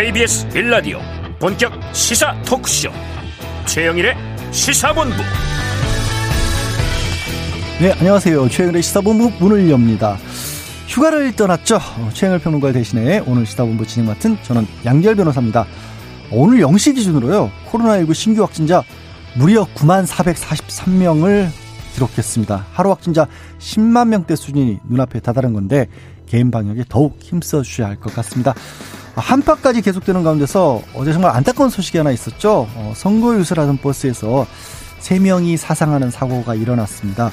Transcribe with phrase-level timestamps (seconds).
[0.00, 0.98] KBS 빌라디오
[1.38, 2.88] 본격 시사 토크쇼
[3.66, 4.14] 최영일의
[4.50, 5.14] 시사본부
[7.82, 8.48] 네, 안녕하세요.
[8.48, 10.16] 최영일의 시사본부 문을 엽니다.
[10.88, 11.76] 휴가를 떠났죠.
[11.76, 15.66] 어, 최영일 평론가 대신에 오늘 시사본부 진행 맡은 저는 양결 변호사입니다.
[16.32, 17.50] 오늘 0시 기준으로요.
[17.70, 18.82] 코로나19 신규 확진자
[19.36, 21.50] 무려 9만 443명을
[21.92, 22.68] 기록했습니다.
[22.72, 23.28] 하루 확진자
[23.58, 25.88] 10만 명대 수준이 눈앞에 다다른 건데
[26.26, 28.54] 개인 방역에 더욱 힘써 주셔야 할 것 같습니다.
[29.14, 32.68] 한파까지 계속되는 가운데서 어제 정말 안타까운 소식이 하나 있었죠.
[32.74, 34.46] 어, 선거 유세를 하던 버스에서
[35.00, 37.30] 3명이 사상하는 사고가 일어났습니다.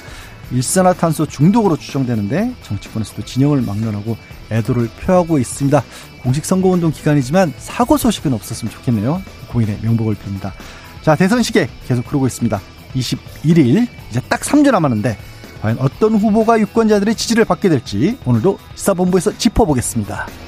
[0.50, 4.16] 일산화탄소 중독으로 추정되는데 정치권에서도 진영을 막론하고
[4.50, 5.82] 애도를 표하고 있습니다.
[6.22, 9.22] 공식 선거운동 기간이지만 사고 소식은 없었으면 좋겠네요.
[9.48, 10.52] 고인의 명복을 빕니다.
[11.02, 12.60] 자, 대선 시계 계속 흐르고 있습니다.
[12.94, 15.18] 21일 이제 딱 3주 남았는데
[15.60, 20.47] 과연 어떤 후보가 유권자들의 지지를 받게 될지 오늘도 시사본부에서 짚어보겠습니다.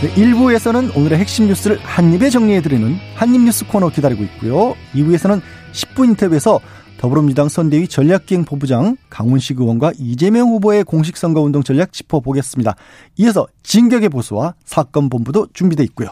[0.00, 4.76] 네, 1부에서는 오늘의 핵심 뉴스를 한입에 정리해드리는 한입뉴스 코너 기다리고 있고요.
[4.94, 5.40] 2부에서는
[5.72, 6.60] 10분 인터뷰에서
[6.98, 12.76] 더불어민주당 선대위 전략기행 본부장 강훈식 의원과 이재명 후보의 공식 선거운동 전략 짚어보겠습니다.
[13.16, 16.10] 이어서 진격의 보수와 사건 본부도 준비되어 있고요.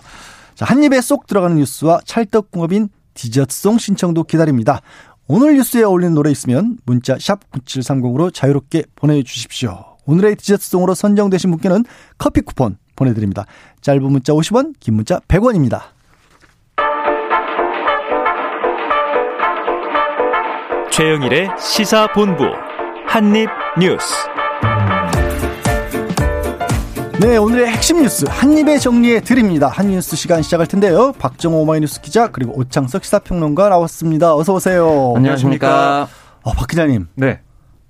[0.56, 4.81] 자, 한 입에 쏙 들어가는 뉴스와 찰떡궁합인 디저트송 신청도 기다립니다.
[5.28, 9.97] 오늘 뉴스에 어울리는 노래 있으면 문자 샵 9730으로 자유롭게 보내주십시오.
[10.06, 11.84] 오늘의 디저트송으로 선정되신 분께는
[12.19, 13.45] 커피 쿠폰 보내드립니다.
[13.87, 15.81] 짧은 문자 50원, 긴 문자 100원입니다.
[20.91, 22.47] 최영일의 시사본부
[23.06, 24.12] 한입뉴스
[27.20, 29.69] 네, 오늘의 핵심 뉴스 한입에 정리해 드립니다.
[29.69, 31.12] 한뉴스 시간 시작할 텐데요.
[31.12, 34.34] 박정호 오마이뉴스 기자 그리고 오창석 시사평론가 나왔습니다.
[34.34, 35.12] 어서 오세요.
[35.15, 36.09] 안녕하십니까.
[36.43, 37.06] 어, 박 기자님.
[37.15, 37.41] 네.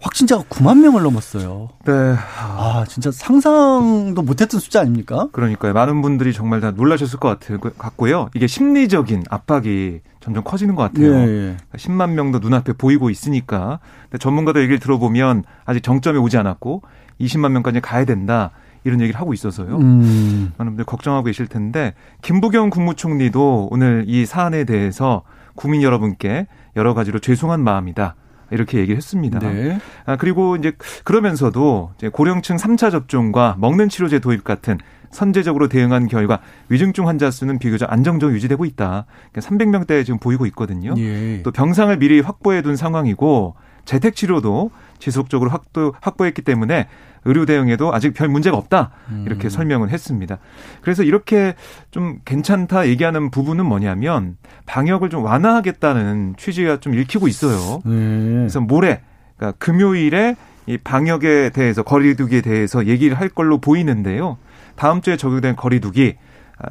[0.01, 1.71] 확진자가 9만 명을 넘었어요.
[1.85, 1.93] 네.
[1.93, 5.29] 아, 진짜 상상도 못했던 숫자 아닙니까?
[5.33, 5.73] 그러니까요.
[5.73, 7.39] 많은 분들이 정말 다 놀라셨을 것.
[7.79, 8.29] 같고요.
[8.35, 11.13] 이게 심리적인 압박이 점점 커지는 것 같아요.
[11.13, 11.57] 예, 예.
[11.75, 13.81] 10만 그러니까 명도 눈앞에 보이고 있으니까.
[14.05, 16.83] 근데 전문가들 얘기를 들어보면 아직 정점에 오지 않았고
[17.21, 18.51] 20만 명까지 가야 된다.
[18.85, 19.79] 이런 얘기를 하고 있어서요.
[19.79, 20.53] 음.
[20.59, 25.23] 많은 분들 걱정하고 계실 텐데 김부겸 국무총리도 오늘 이 사안에 대해서
[25.57, 26.47] 국민 여러분께
[26.77, 28.15] 여러 가지로 죄송한 마음이다.
[28.51, 29.39] 이렇게 얘기를 했습니다.
[29.39, 29.79] 네.
[30.05, 30.73] 아, 그리고 이제
[31.05, 34.79] 그러면서도 이제 고령층 3차 접종과 먹는 치료제 도입 같은
[35.11, 39.07] 선제적으로 대응한 결과 위중증 환자 수는 비교적 안정적으로 유지되고 있다.
[39.33, 40.95] 그러니까 300명대 지금 보이고 있거든요.
[40.99, 41.43] 예.
[41.43, 46.89] 또 병상을 미리 확보해 둔 상황이고 재택 치료도 지속적으로 확보, 확보했기 때문에
[47.25, 48.93] 의료 대응에도 아직 별 문제가 없다
[49.27, 49.51] 이렇게 음.
[49.51, 50.39] 설명을 했습니다.
[50.81, 51.55] 그래서 이렇게
[51.91, 54.37] 좀 괜찮다 얘기하는 부분은 뭐냐면
[54.67, 57.81] 방역을 좀 완화하겠다는 취지가 좀 읽히고 있어요.
[57.85, 57.93] 네.
[57.93, 59.01] 그래서 모레
[59.37, 60.37] 그러니까 금요일에
[60.67, 64.39] 이 방역에 대해서 거리두기에 대해서 얘기를 할 걸로 보이는데요.
[64.77, 66.19] 다음 주에 적용된 거리두기 아,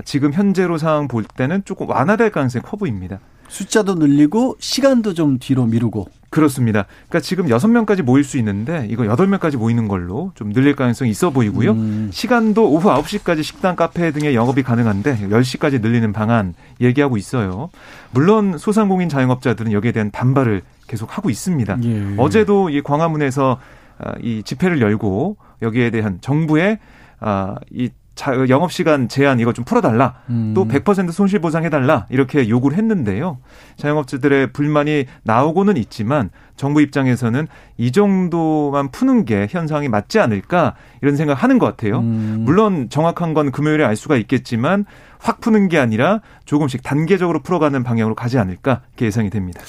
[0.03, 3.19] 지금 현재로 상황 볼 때는 조금 완화될 가능성이 커 보입니다.
[3.47, 6.07] 숫자도 늘리고 시간도 좀 뒤로 미루고.
[6.29, 6.85] 그렇습니다.
[7.07, 11.11] 그러니까 지금 여섯 명까지 모일 수 있는데 이거 여덟 명까지 모이는 걸로 좀 늘릴 가능성이
[11.11, 11.71] 있어 보이고요.
[11.71, 12.09] 음.
[12.11, 17.69] 시간도 오후 아홉 시까지 식당, 카페 등의 영업이 가능한데 열시까지 늘리는 방안 얘기하고 있어요.
[18.11, 21.77] 물론 소상공인 자영업자들은 여기에 대한 반발을 계속 하고 있습니다.
[21.83, 22.15] 예.
[22.17, 23.59] 어제도 이 광화문에서
[23.97, 26.79] 아, 이 집회를 열고 여기에 대한 정부의
[27.21, 30.15] 아, 이 자, 영업시간 제한 이거 좀 풀어달라.
[30.29, 30.53] 음.
[30.55, 32.07] 또100% 손실 보상해달라.
[32.09, 33.39] 이렇게 요구를 했는데요.
[33.75, 41.43] 자영업자들의 불만이 나오고는 있지만 정부 입장에서는 이 정도만 푸는 게 현상이 맞지 않을까 이런 생각
[41.43, 41.99] 하는 것 같아요.
[41.99, 42.43] 음.
[42.45, 44.85] 물론 정확한 건 금요일에 알 수가 있겠지만
[45.19, 49.59] 확 푸는 게 아니라 조금씩 단계적으로 풀어가는 방향으로 가지 않을까 이렇게 예상이 됩니다.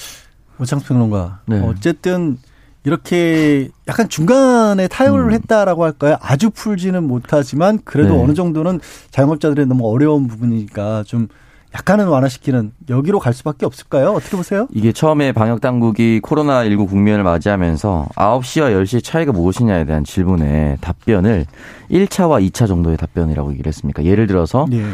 [0.60, 1.40] 오창수 평론가.
[1.46, 1.60] 네.
[1.60, 2.38] 어쨌든
[2.86, 5.32] 이렇게 약간 중간에 타협을 음.
[5.32, 6.16] 했다라고 할까요?
[6.20, 8.22] 아주 풀지는 못하지만 그래도 네.
[8.22, 8.78] 어느 정도는
[9.10, 11.27] 자영업자들의 너무 어려운 부분이니까 좀
[11.74, 14.12] 약간은 완화시키는 여기로 갈 수밖에 없을까요?
[14.12, 14.68] 어떻게 보세요?
[14.72, 21.44] 이게 처음에 방역 당국이 코로나 19 국면을 맞이하면서 9시와 10시의 차이가 무엇이냐에 대한 질문에 답변을
[21.91, 24.04] 1차와 2차 정도의 답변이라고 얘기를 했습니까?
[24.04, 24.84] 예를 들어서 네.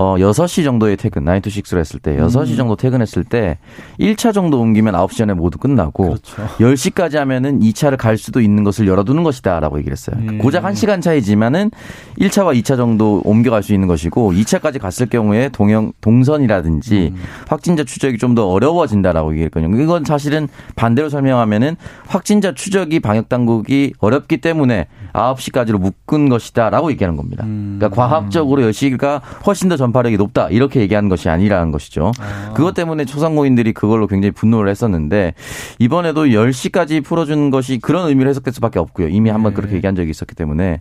[0.00, 2.56] 어 6시 정도에 퇴근, 9 to 6로 했을 때 6시 음.
[2.56, 3.58] 정도 퇴근했을 때
[3.98, 6.42] 1차 정도 옮기면 9시 전에 모두 끝나고 그렇죠.
[6.58, 10.16] 10시까지 하면은 2차를 갈 수도 있는 것을 열어두는 것이다 라고 얘기를 했어요.
[10.18, 10.38] 음.
[10.38, 11.70] 고작 1시간 차이지만은
[12.18, 17.22] 1차와 2차 정도 옮겨갈 수 있는 것이고 2차까지 갔을 경우에 동영 동선이라든지 음.
[17.46, 19.82] 확진자 추적이 좀 더 어려워진다라고 얘기했거든요.
[19.82, 21.74] 이건 사실은 반대로 설명하면은
[22.06, 27.44] 확진자 추적이 방역 당국이 어렵기 때문에 9시까지로 묶은 것이다 라고 얘기하는 겁니다.
[27.44, 27.76] 음.
[27.78, 32.10] 그러니까 과학적으로 10시가 훨씬 더 전파력이 높다 이렇게 얘기하는 것이 아니라는 것이죠.
[32.18, 32.52] 아.
[32.54, 35.34] 그것 때문에 초상공인들이 그걸로 굉장히 분노를 했었는데
[35.78, 39.08] 이번에도 10시까지 풀어주는 것이 그런 의미로 해석될 수밖에 없고요.
[39.08, 39.56] 이미 한번 네.
[39.56, 40.80] 그렇게 얘기한 적이 있었기 때문에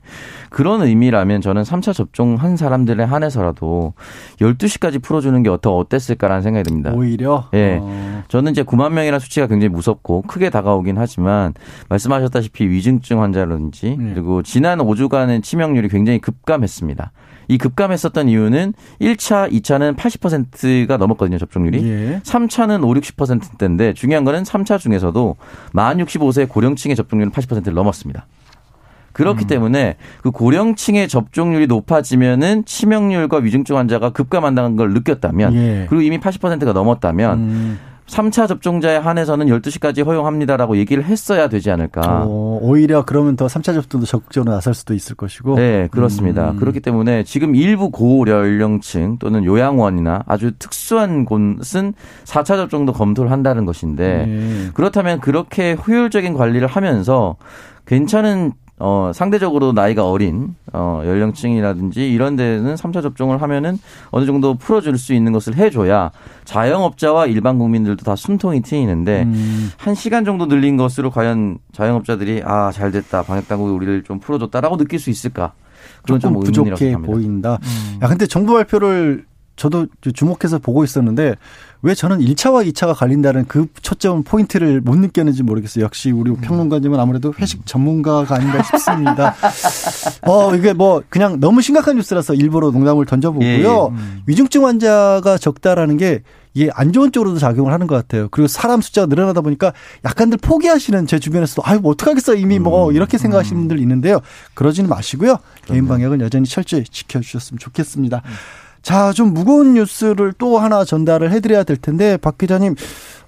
[0.50, 3.94] 그런 의미라면 저는 3차 접종한 사람들에 한해서라도
[4.40, 6.92] 12시까지 풀어주는 게 더 어땠을까라는 생각이 듭니다.
[6.94, 7.50] 오히려?
[7.54, 7.80] 예.
[7.82, 8.24] 어.
[8.28, 11.54] 저는 이제 9만 명이라는 수치가 굉장히 무섭고 크게 다가오긴 하지만
[11.90, 14.14] 말씀하셨다시피 위중증 환자라든지 네.
[14.20, 17.12] 그리고 지난 5주간의 치명률이 굉장히 급감했습니다.
[17.48, 21.84] 이 급감했었던 이유는 1차, 2차는 80%가 넘었거든요, 접종률이.
[21.84, 22.20] 예.
[22.24, 25.36] 3차는 5, 60%대인데 중요한 거는 3차 중에서도
[25.74, 28.28] 만 65세 고령층의 접종률은 80%를 넘었습니다.
[29.14, 29.48] 그렇기 음.
[29.48, 35.86] 때문에 그 고령층의 접종률이 높아지면은 치명률과 위중증 환자가 급감한다는 걸 느꼈다면 예.
[35.90, 37.80] 그리고 이미 80%가 넘었다면 음.
[38.10, 42.24] 3차 접종자에 한해서는 12시까지 허용합니다라고 얘기를 했어야 되지 않을까.
[42.26, 45.56] 어, 오히려 그러면 더 3차 접종도 적극적으로 나설 수도 있을 것이고.
[45.56, 46.52] 네, 그렇습니다.
[46.52, 46.58] 음.
[46.58, 51.94] 그렇기 때문에 지금 일부 고연령층 또는 요양원이나 아주 특수한 곳은
[52.26, 54.70] 4차 접종도 검토를 한다는 것인데 네.
[54.74, 57.36] 그렇다면 그렇게 효율적인 관리를 하면서
[57.86, 63.78] 괜찮은 어, 상대적으로 나이가 어린, 어, 연령층이라든지 이런 데는 3차 접종을 하면은
[64.10, 66.12] 어느 정도 풀어줄 수 있는 것을 해줘야
[66.46, 69.72] 자영업자와 일반 국민들도 다 숨통이 트이는데 음.
[69.78, 73.24] 한 시간 정도 늘린 것으로 과연 자영업자들이 아, 잘 됐다.
[73.24, 75.52] 방역당국이 우리를 좀 풀어줬다라고 느낄 수 있을까?
[76.02, 77.60] 그건 좀 부족해 보인다.
[77.62, 78.00] 음.
[78.02, 79.26] 야, 근데 정부 발표를
[79.60, 81.36] 저도 주목해서 보고 있었는데
[81.82, 85.84] 왜 저는 1차와 2차가 갈린다는 그 초점 포인트를 못 느꼈는지 모르겠어요.
[85.84, 86.38] 역시 우리 음.
[86.38, 89.36] 평론가님은 아무래도 회식 전문가가 아닌가 싶습니다.
[90.26, 93.48] 어, 이게 뭐 그냥 너무 심각한 뉴스라서 일부러 농담을 던져보고요.
[93.48, 93.68] 예, 예.
[93.68, 94.22] 음.
[94.28, 96.24] 위중증 환자가 적다라는 게
[96.54, 98.30] 이게 안 좋은 쪽으로도 작용을 하는 것 같아요.
[98.32, 99.74] 그리고 사람 숫자가 늘어나다 보니까
[100.06, 102.36] 약간들 포기하시는 제 주변에서도 아유, 뭐 어떡하겠어.
[102.36, 102.96] 이미 뭐 음.
[102.96, 104.22] 이렇게 생각하시는 분들 있는데요.
[104.54, 105.38] 그러지는 마시고요.
[105.66, 108.24] 개인 방역은 여전히 철저히 지켜주셨으면 좋겠습니다.
[108.82, 112.76] 자, 좀 무거운 뉴스를 또 하나 전달을 해드려야 될 텐데, 박 기자님,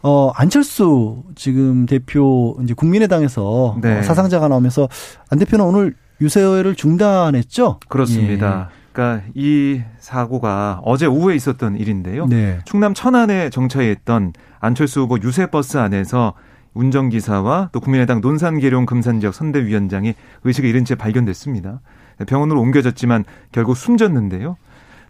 [0.01, 3.99] 어, 안철수 지금 대표, 이제 국민의당에서 네.
[3.99, 4.87] 어, 사상자가 나오면서
[5.29, 7.79] 안 대표는 오늘 유세를 중단했죠?
[7.87, 8.69] 그렇습니다.
[8.69, 8.81] 예.
[8.91, 12.27] 그러니까 이 사고가 어제 오후에 있었던 일인데요.
[12.27, 12.59] 네.
[12.65, 16.33] 충남 천안에 정차해 있던 안철수 후보 유세 버스 안에서
[16.73, 20.13] 운전기사와 또 국민의당 논산계룡 금산 지역 선대위원장이
[20.43, 21.81] 의식을 잃은 채 발견됐습니다.
[22.27, 24.57] 병원으로 옮겨졌지만 결국 숨졌는데요.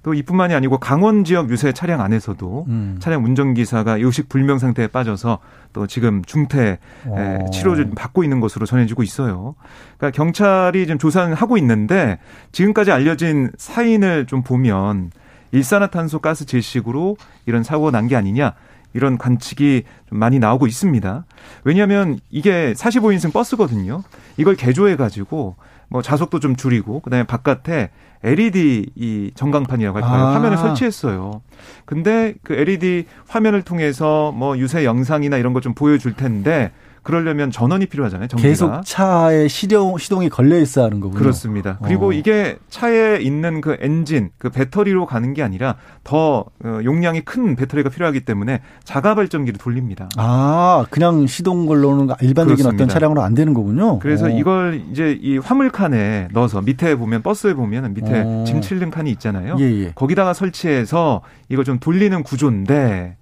[0.03, 2.98] 또 이뿐만이 아니고 강원 지역 유세 차량 안에서도 음.
[3.00, 5.39] 차량 운전기사가 의식 불명 상태에 빠져서
[5.74, 7.45] 또 지금 중태 어.
[7.53, 9.56] 치료를 받고 있는 것으로 전해지고 있어요.
[9.98, 12.18] 그러니까 경찰이 지금 조사를 하고 있는데
[12.51, 15.12] 지금까지 알려진 사인을 좀 보면
[15.51, 18.54] 일산화탄소 가스 질식으로 이런 사고가 난 게 아니냐
[18.94, 21.25] 이런 관측이 좀 많이 나오고 있습니다.
[21.63, 24.01] 왜냐하면 이게 45인승 버스거든요.
[24.38, 25.56] 이걸 개조해 가지고
[25.89, 27.92] 뭐 자석도 좀 줄이고 그다음에 바깥에
[28.23, 30.21] LED 이 전광판이라고 할까요?
[30.27, 30.35] 아.
[30.35, 31.41] 화면을 설치했어요.
[31.85, 36.71] 근데 그 LED 화면을 통해서 뭐 유세 영상이나 이런 거 좀 보여줄 텐데
[37.03, 38.27] 그러려면 전원이 필요하잖아요.
[38.27, 38.48] 전기가.
[38.48, 41.19] 계속 차에 시동 시동이 걸려 있어야 하는 거군요.
[41.19, 41.80] 그렇습니다.
[41.83, 42.13] 그리고 어.
[42.13, 47.89] 이게 차에 있는 그 엔진, 그 배터리로 가는 게 아니라 더 어, 용량이 큰 배터리가
[47.89, 50.09] 필요하기 때문에 자가 발전기를 돌립니다.
[50.18, 52.69] 아, 그냥 시동 걸러오는 일반적인 그렇습니다.
[52.83, 53.97] 어떤 차량으로 안 되는 거군요.
[54.00, 54.30] 그래서 어.
[54.30, 58.44] 이걸 이제 이 화물칸에 넣어서 밑에 보면 버스에 보면 밑에 어.
[58.45, 59.56] 짐 실는 칸이 있잖아요.
[59.59, 59.92] 예, 예.
[59.95, 63.18] 거기다가 설치해서 이걸 좀 돌리는 구조인데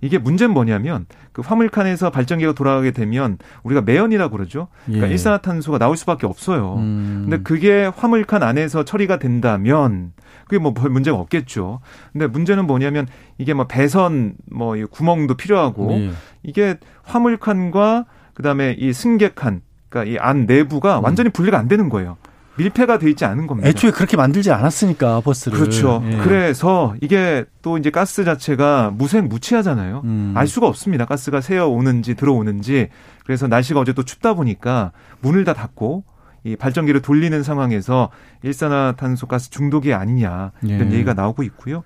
[0.00, 4.68] 이게 문제는 뭐냐면 그 화물칸에서 발전기가 돌아가게 되면 우리가 매연이라고 그러죠.
[4.84, 5.12] 그러니까 예.
[5.12, 6.76] 일산화탄소가 나올 수밖에 없어요.
[6.76, 7.26] 음.
[7.28, 10.12] 근데 그게 화물칸 안에서 처리가 된다면
[10.44, 11.80] 그게 뭐별 문제가 없겠죠.
[12.12, 13.06] 근데 문제는 뭐냐면
[13.38, 16.10] 이게 뭐 배선 뭐 구멍도 필요하고 예.
[16.42, 21.04] 이게 화물칸과 그다음에 이 승객칸 그러니까 이 안 내부가 음.
[21.04, 22.16] 완전히 분리가 안 되는 거예요.
[22.56, 23.68] 밀폐가 돼 있지 않은 겁니다.
[23.68, 25.58] 애초에 그렇게 만들지 않았으니까 버스를.
[25.58, 26.02] 그렇죠.
[26.10, 26.16] 예.
[26.18, 30.02] 그래서 이게 또 이제 가스 자체가 무색무취하잖아요.
[30.04, 30.32] 음.
[30.34, 31.04] 알 수가 없습니다.
[31.04, 32.88] 가스가 새어 오는지 들어오는지.
[33.24, 36.04] 그래서 날씨가 어제 또 춥다 보니까 문을 다 닫고
[36.44, 38.10] 이 발전기를 돌리는 상황에서
[38.42, 40.94] 일산화탄소 가스 중독이 아니냐 이런 예.
[40.94, 41.82] 얘기가 나오고 있고요.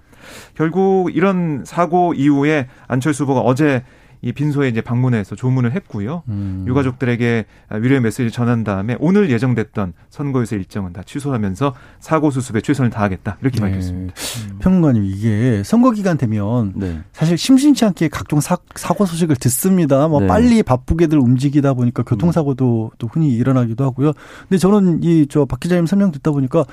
[0.54, 3.82] 결국 이런 사고 이후에 안철수 후보가 어제
[4.22, 6.22] 이 빈소에 이제 방문해서 조문을 했고요.
[6.28, 6.64] 음.
[6.68, 7.46] 유가족들에게
[7.80, 13.60] 위로의 메시지를 전한 다음에 오늘 예정됐던 선거유세 일정은 다 취소하면서 사고 수습에 최선을 다하겠다 이렇게
[13.60, 13.68] 네.
[13.68, 14.14] 밝혔습니다.
[14.50, 14.58] 음.
[14.58, 17.00] 평론가님 이게 선거 기간 되면 네.
[17.12, 20.06] 사실 심심치 않게 각종 사, 고 소식을 듣습니다.
[20.08, 20.26] 뭐 네.
[20.26, 24.12] 빨리 바쁘게들 움직이다 보니까 교통사고도 또 흔히 일어나기도 하고요.
[24.48, 26.64] 근데 저는 이 저 박 기자님 설명 듣다 보니까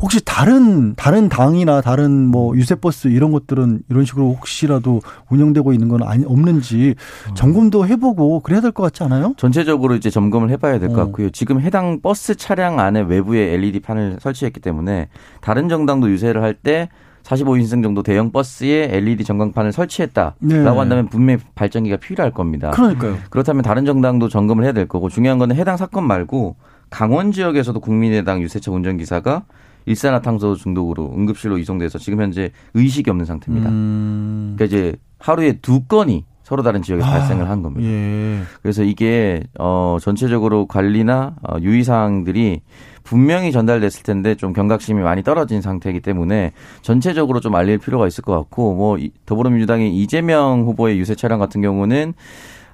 [0.00, 6.02] 혹시 다른 다른 당이나 다른 뭐 유세버스 이런 것들은 이런 식으로 혹시라도 운영되고 있는 건
[6.04, 6.94] 아니 없는지
[7.30, 7.34] 어.
[7.34, 9.34] 점검도 해보고 그래야 될 것 같지 않아요?
[9.36, 11.04] 전체적으로 이제 점검을 해봐야 될것 어.
[11.06, 11.30] 같고요.
[11.30, 15.08] 지금 해당 버스 차량 안에 외부에 LED 판을 설치했기 때문에
[15.40, 16.88] 다른 정당도 유세를 할 때
[17.24, 20.64] 45인승 정도 대형 버스에 LED 전광판을 설치했다라고 네.
[20.64, 22.70] 한다면 분명히 발전기가 필요할 겁니다.
[22.70, 23.16] 그러니까요.
[23.30, 26.56] 그렇다면 다른 정당도 점검을 해야 될 거고 중요한 거는 해당 사건 말고
[26.88, 29.42] 강원 지역에서도 국민의당 유세차 운전기사가
[29.88, 33.70] 일산화탄소 중독으로 응급실로 이송돼서 지금 현재 의식이 없는 상태입니다.
[33.70, 34.54] 음...
[34.56, 37.86] 그러니까 이제 하루에 두 건이 서로 다른 지역에 아, 발생을 한 겁니다.
[37.86, 38.40] 예.
[38.62, 42.62] 그래서 이게 어 전체적으로 관리나 어, 유의 사항들이
[43.04, 48.34] 분명히 전달됐을 텐데 좀 경각심이 많이 떨어진 상태이기 때문에 전체적으로 좀 알릴 필요가 있을 것
[48.34, 52.14] 같고 뭐 더불어민주당의 이재명 후보의 유세 차량 같은 경우는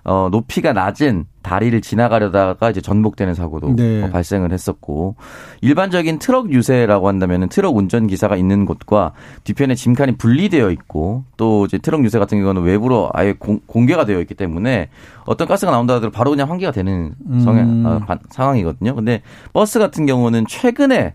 [0.05, 4.03] 어, 높이가 낮은 다리를 지나가려다가 이제 전복되는 사고도 네.
[4.03, 5.17] 어, 발생을 했었고
[5.63, 9.13] 일반적인 트럭 유세라고 한다면은 트럭 운전 기사가 있는 곳과
[9.45, 14.21] 뒤편에 짐칸이 분리되어 있고 또 이제 트럭 유세 같은 경우는 외부로 아예 공, 개가 되어
[14.21, 14.91] 있기 때문에
[15.25, 17.87] 어떤 가스가 나온다 하더라도 바로 그냥 환기가 되는 성향, 음.
[17.87, 18.95] 어, 상황이거든요.
[18.95, 21.15] 근데 버스 같은 경우는 최근에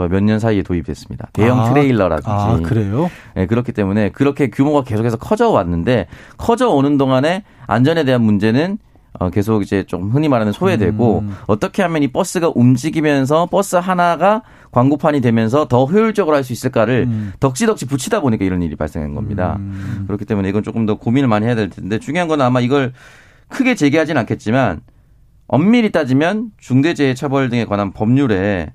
[0.00, 1.28] 몇년 사이에 도입됐습니다.
[1.32, 2.30] 대형 아, 트레일러라든지.
[2.30, 3.10] 아, 그래요?
[3.34, 6.06] 네, 그렇기 때문에 그렇게 규모가 계속해서 커져 왔는데
[6.38, 8.78] 커져 오는 동안에 안전에 대한 문제는
[9.18, 11.36] 어, 계속 이제 좀 흔히 말하는 소외되고 음.
[11.46, 17.32] 어떻게 하면 이 버스가 움직이면서 버스 하나가 광고판이 되면서 더 효율적으로 할 수 있을까를 음.
[17.38, 19.56] 덕지덕지 붙이다 보니까 이런 일이 발생한 겁니다.
[19.58, 20.04] 음.
[20.06, 22.94] 그렇기 때문에 이건 조금 더 고민을 많이 해야 될 텐데 중요한 건 아마 이걸
[23.48, 24.80] 크게 제기하진 않겠지만
[25.46, 28.72] 엄밀히 따지면 중대재해 처벌 등에 관한 법률에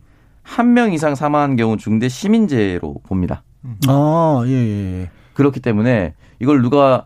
[0.48, 3.44] 한 명 이상 사망한 경우 중대 시민재로 봅니다.
[3.88, 5.02] 아, 예, 예.
[5.02, 5.10] 예.
[5.34, 7.06] 그렇기 때문에 이걸 누가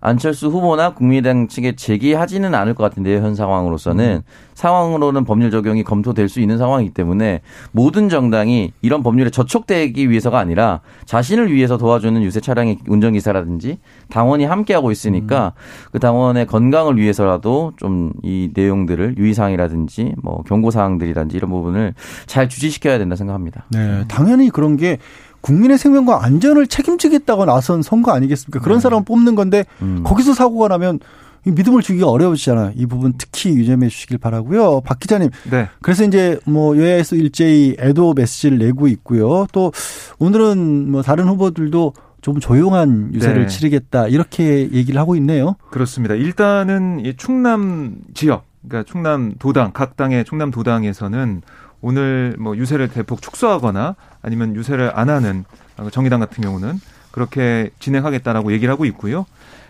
[0.00, 3.18] 안철수 후보나 국민의당 측에 제기하지는 않을 것 같은데요.
[3.22, 4.32] 현 상황으로서는 음.
[4.54, 7.40] 상황으로는 법률 적용이 검토될 수 있는 상황이기 때문에
[7.72, 13.78] 모든 정당이 이런 법률에 저촉되기 위해서가 아니라 자신을 위해서 도와주는 유세 차량의 운전기사라든지
[14.10, 15.88] 당원이 함께하고 있으니까 음.
[15.92, 21.94] 그 당원의 건강을 위해서라도 좀 이 내용들을 유의사항이라든지 뭐 경고사항들이라든지 이런 부분을
[22.26, 23.64] 잘 주지시켜야 된다 생각합니다.
[23.70, 24.98] 네, 당연히 그런 게
[25.40, 28.60] 국민의 생명과 안전을 책임지겠다고 나선 선거 아니겠습니까?
[28.60, 28.82] 그런 네.
[28.82, 30.02] 사람을 뽑는 건데 음.
[30.04, 31.00] 거기서 사고가 나면
[31.44, 32.72] 믿음을 주기가 어려우시잖아요.
[32.76, 34.82] 이 부분 특히 유념해 주시길 바라고요.
[34.82, 35.30] 박 기자님.
[35.50, 35.68] 네.
[35.80, 39.46] 그래서 이제 뭐 여야에서 일제히 애도 메시지를 내고 있고요.
[39.52, 39.72] 또
[40.18, 43.48] 오늘은 뭐 다른 후보들도 좀 조용한 유세를 네.
[43.48, 45.56] 치르겠다 이렇게 얘기를 하고 있네요.
[45.70, 46.14] 그렇습니다.
[46.14, 51.40] 일단은 이 충남 지역, 그러니까 충남 도당 각 당의 충남 도당에서는
[51.82, 55.44] 오늘 뭐 유세를 대폭 축소하거나 아니면 유세를 안 하는
[55.92, 56.78] 정의당 같은 경우는
[57.10, 59.26] 그렇게 진행하겠다라고 얘기를 하고 있고요.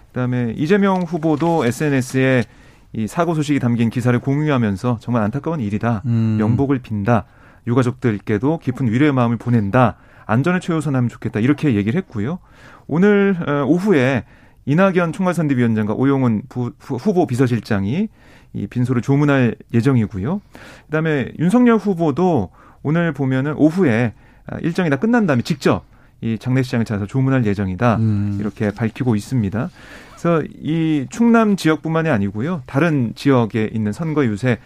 [0.08, 2.44] 그다음에 이재명 후보도 SNS에
[2.92, 6.02] 이 사고 소식이 담긴 기사를 공유하면서 정말 안타까운 일이다.
[6.06, 6.36] 음.
[6.38, 7.24] 명복을 빈다.
[7.66, 9.96] 유가족들께도 깊은 위로의 마음을 보낸다.
[10.26, 11.40] 안전을 최우선하면 좋겠다.
[11.40, 12.38] 이렇게 얘기를 했고요.
[12.86, 14.24] 오늘 어, 오후에
[14.66, 16.42] 이낙연 총괄선대위원장과 오용훈
[16.78, 18.08] 후보 비서실장이
[18.52, 20.40] 이 빈소를 조문할 예정이고요.
[20.86, 22.50] 그다음에 윤석열 후보도
[22.82, 24.14] 오늘 보면은 오후에
[24.62, 25.84] 일정이 다 끝난 다음에 직접
[26.20, 27.96] 이 장례식장에 찾아서 조문할 예정이다.
[27.96, 28.36] 음.
[28.40, 29.70] 이렇게 밝히고 있습니다.
[30.10, 32.62] 그래서 이 충남 지역뿐만이 아니고요.
[32.66, 34.58] 다른 지역에 있는 선거 유세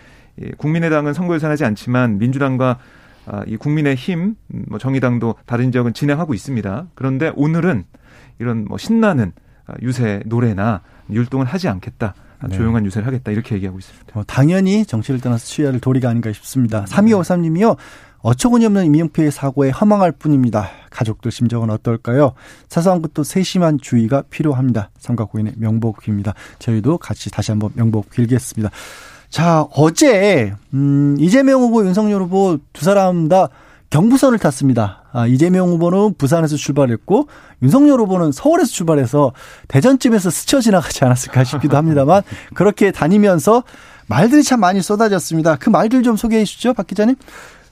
[0.58, 2.78] 국민의당은 선거 유세하지 않지만 민주당과
[3.26, 4.34] 아, 이 국민의힘,
[4.68, 6.88] 뭐 정의당도 다른 지역은 진행하고 있습니다.
[6.94, 7.84] 그런데 오늘은
[8.38, 9.32] 이런 뭐 신나는
[9.82, 12.14] 유세 노래나 율동을 하지 않겠다.
[12.48, 12.56] 네.
[12.56, 14.18] 조용한 유세를 하겠다 이렇게 얘기하고 있습니다.
[14.18, 16.84] 어, 당연히 정치를 떠나서 취하를 도리가 아닌가 싶습니다.
[16.84, 17.76] 3253님이요.
[18.18, 20.70] 어처구니 없는 이명표의 사고에 허망할 뿐입니다.
[20.90, 22.32] 가족들 심정은 어떨까요?
[22.68, 24.90] 사소한 것도 세심한 주의가 필요합니다.
[24.98, 26.32] 삼각고인의 명복입니다.
[26.58, 28.70] 저희도 같이 다시 한번 명복 빌겠습니다.
[29.28, 33.48] 자, 어제 음 이재명 후보, 윤석열 후보 두 사람 다
[33.94, 35.04] 경부선을 탔습니다.
[35.12, 37.28] 아, 이재명 후보는 부산에서 출발했고
[37.62, 39.32] 윤석열 후보는 서울에서 출발해서
[39.68, 42.22] 대전쯤에서 스쳐 지나가지 않았을까 싶기도 합니다만
[42.54, 43.62] 그렇게 다니면서
[44.08, 45.54] 말들이 참 많이 쏟아졌습니다.
[45.60, 47.14] 그 말들 좀 소개해 주시죠, 박 기자님.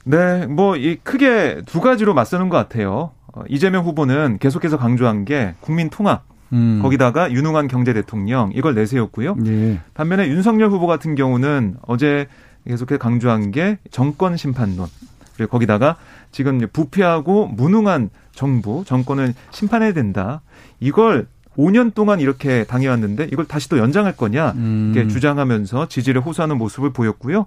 [0.05, 3.11] 네, 뭐 이 크게 두 가지로 맞서는 것 같아요.
[3.35, 6.79] 어, 이재명 후보는 계속해서 강조한 게 국민 통합, 음.
[6.83, 9.37] 거기다가 유능한 경제 대통령 이걸 내세웠고요.
[9.47, 9.81] 예.
[9.95, 12.29] 반면에 윤석열 후보 같은 경우는 어제
[12.64, 14.87] 계속해서 강조한 게 정권 심판론.
[15.37, 15.97] 그리고 거기다가
[16.31, 20.43] 지금 부패하고 무능한 정부, 정권을 심판해야 된다.
[20.81, 25.09] 이걸 5년 동안 이렇게 당해왔는데 이걸 다시 또 연장할 거냐 이렇게 음.
[25.11, 27.47] 주장하면서 지지를 호소하는 모습을 보였고요.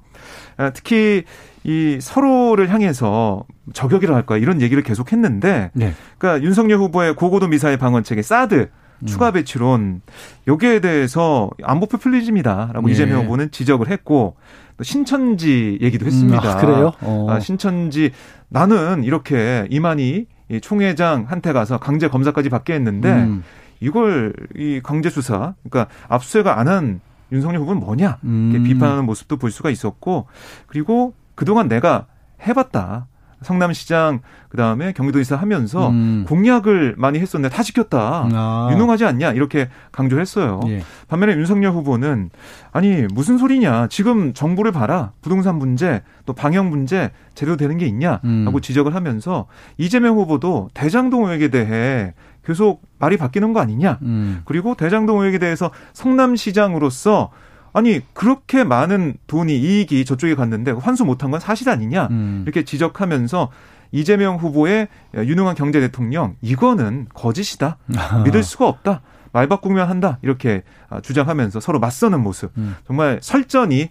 [0.58, 1.24] 아, 특히
[1.64, 5.94] 이 서로를 향해서 저격이라 할까 이런 얘기를 계속했는데, 네.
[6.20, 9.06] 그러니까 윤석열 후보의 고고도 미사일 방어책의 사드 음.
[9.06, 10.02] 추가 배치론
[10.48, 12.92] 여기에 대해서 안보 포퓰리즘이다라고 예.
[12.94, 14.36] 이재명 후보는 지적을 했고
[14.78, 16.42] 또 신천지 얘기도 했습니다.
[16.42, 16.92] 음, 아, 그래요?
[17.02, 17.28] 어.
[17.30, 18.12] 아, 신천지
[18.50, 20.28] 나는 이렇게 이만희
[20.62, 23.44] 총회장한테 가서 강제 검사까지 받게 했는데 음.
[23.80, 28.64] 이걸 이 강제 수사 그러니까 압수수색을 안 한 윤석열 후보는 뭐냐 이렇게 음.
[28.64, 30.28] 비판하는 모습도 볼 수가 있었고
[30.68, 32.08] 그리고 그동안 내가
[32.46, 33.08] 해봤다.
[33.42, 36.26] 성남시장 그다음에 경기도지사 하면서 음.
[36.28, 38.30] 공약을 많이 했었는데 다 지켰다.
[38.32, 38.70] 아.
[38.72, 40.62] 유능하지 않냐 이렇게 강조를 했어요.
[40.68, 40.82] 예.
[41.08, 42.30] 반면에 윤석열 후보는
[42.72, 43.88] 아니 무슨 소리냐.
[43.88, 45.12] 지금 정부를 봐라.
[45.22, 48.46] 부동산 문제 또 방역 문제 제대로 되는 게 있냐 음.
[48.48, 48.62] 하고 음.
[48.62, 52.14] 지적을 하면서 이재명 후보도 대장동 의혹에 대해
[52.46, 54.00] 계속 말이 바뀌는 거 아니냐.
[54.04, 54.42] 음.
[54.46, 57.32] 그리고 대장동 의혹에 대해서 성남시장으로서
[57.76, 62.08] 아니 그렇게 많은 돈이 이익이 저쪽에 갔는데 환수 못한 건 사실 아니냐?
[62.10, 62.44] 음.
[62.46, 63.52] 이렇게 지적하면서
[63.92, 67.78] 이재명 후보의 유능한 경제 대통령 이거는 거짓이다.
[68.24, 69.02] 믿을 수가 없다.
[69.34, 70.20] 말 바꾸면 한다.
[70.22, 70.64] 이렇게
[71.04, 72.58] 주장하면서 서로 맞서는 모습.
[72.58, 72.78] 음.
[72.88, 73.90] 정말 설전이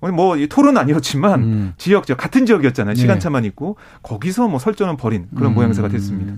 [0.00, 1.74] 뭐 토론 아니었지만 음.
[1.78, 2.94] 지역 지 같은 지역이었잖아요.
[2.94, 3.00] 네.
[3.00, 5.54] 시간차만 있고 거기서 뭐 설전을 벌인 그런 음.
[5.54, 6.34] 모양새가 됐습니다.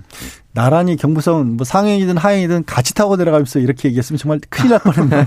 [0.53, 5.25] 나란히 경부선 뭐 상행이든 하행이든 같이 타고 내려가면서 이렇게 얘기했으면 정말 큰일 날 뻔했네요.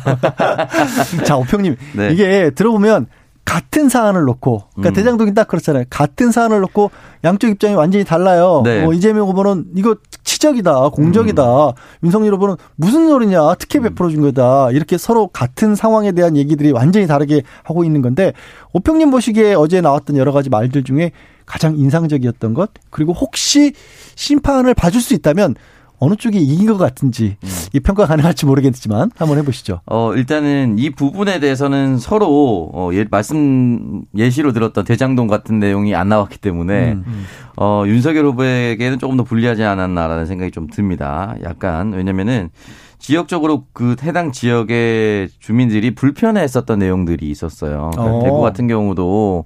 [1.24, 2.12] 자, 오평님 네.
[2.12, 3.06] 이게 들어보면
[3.44, 4.94] 같은 사안을 놓고 그러니까 음.
[4.94, 5.84] 대장동이 딱 그렇잖아요.
[5.90, 6.90] 같은 사안을 놓고
[7.24, 8.62] 양쪽 입장이 완전히 달라요.
[8.64, 8.82] 네.
[8.82, 9.96] 뭐 이재명 후보는 이거
[10.44, 11.68] 치적이다, 공적이다.
[11.68, 11.72] 음.
[12.02, 13.84] 윤석열 후보는 무슨 소리냐, 특혜 음.
[13.84, 14.70] 베풀어 준 거다.
[14.72, 18.34] 이렇게 서로 같은 상황에 대한 얘기들이 완전히 다르게 하고 있는 건데
[18.74, 21.12] 오평님 보시기에 어제 나왔던 여러 가지 말들 중에
[21.46, 23.72] 가장 인상적이었던 것 그리고 혹시
[24.16, 25.54] 심판을 봐줄 수 있다면
[25.98, 27.48] 어느 쪽이 이긴 것 같은지 음.
[27.72, 29.80] 이 평가 가능할지 모르겠지만 한번 해보시죠.
[29.86, 36.08] 어 일단은 이 부분에 대해서는 서로 어, 예, 말씀 예시로 들었던 대장동 같은 내용이 안
[36.08, 37.04] 나왔기 때문에 음.
[37.06, 37.24] 음.
[37.56, 41.34] 어 윤석열 후보에게는 조금 더 불리하지 않았나라는 생각이 좀 듭니다.
[41.42, 42.50] 약간 왜냐면은
[42.98, 47.90] 지역적으로 그 해당 지역의 주민들이 불편해했었던 내용들이 있었어요.
[47.92, 48.22] 그러니까 어.
[48.22, 49.44] 대구 같은 경우도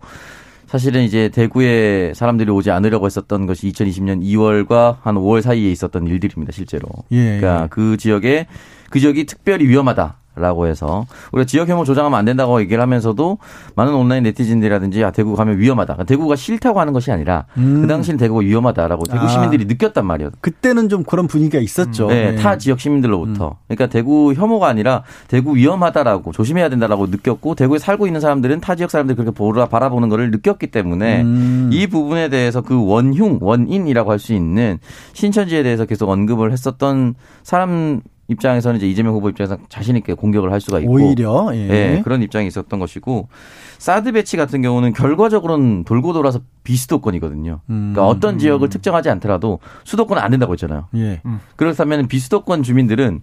[0.68, 6.52] 사실은 이제 대구에 사람들이 오지 않으려고 했었던 것이 2020년 2월과 한 5월 사이에 있었던 일들입니다,
[6.52, 6.88] 실제로.
[7.10, 7.68] 예, 그러니까 예.
[7.70, 8.46] 그 지역에
[8.90, 10.18] 그 지역이 특별히 위험하다.
[10.38, 13.38] 라고 해서 우리가 지역 혐오 조장하면 안 된다고 얘기를 하면서도
[13.74, 15.94] 많은 온라인 네티즌들이라든지 아 대구 가면 위험하다.
[15.94, 17.80] 그러니까 대구가 싫다고 하는 것이 아니라 음.
[17.82, 19.28] 그 당시는 대구가 위험하다라고 대구 아.
[19.28, 20.30] 시민들이 느꼈단 말이에요.
[20.40, 22.08] 그때는 좀 그런 분위기가 있었죠.
[22.08, 22.36] 네, 네.
[22.36, 23.48] 타 지역 시민들로부터.
[23.48, 23.54] 음.
[23.66, 28.90] 그러니까 대구 혐오가 아니라 대구 위험하다라고 조심해야 된다라고 느꼈고 대구에 살고 있는 사람들은 타 지역
[28.90, 31.70] 사람들이 그렇게 보라 바라보는 것을 느꼈기 때문에 음.
[31.72, 34.80] 이 부분에 대해서 그 원흉 원인이라고 할 수 있는
[35.12, 40.60] 신천지에 대해서 계속 언급을 했었던 사람 입장에서는 이제 이재명 후보 입장에서 자신 있게 공격을 할
[40.60, 41.66] 수가 있고 오히려 예.
[41.66, 43.28] 네, 그런 입장이 있었던 것이고
[43.78, 47.60] 사드 배치 같은 경우는 결과적으로는 돌고 돌아서 비수도권이거든요.
[47.70, 47.92] 음.
[47.94, 50.88] 그러니까 어떤 지역을 특정하지 않더라도 수도권은 안 된다고 했잖아요.
[50.96, 51.20] 예.
[51.24, 51.40] 음.
[51.56, 53.22] 그렇다면 비수도권 주민들은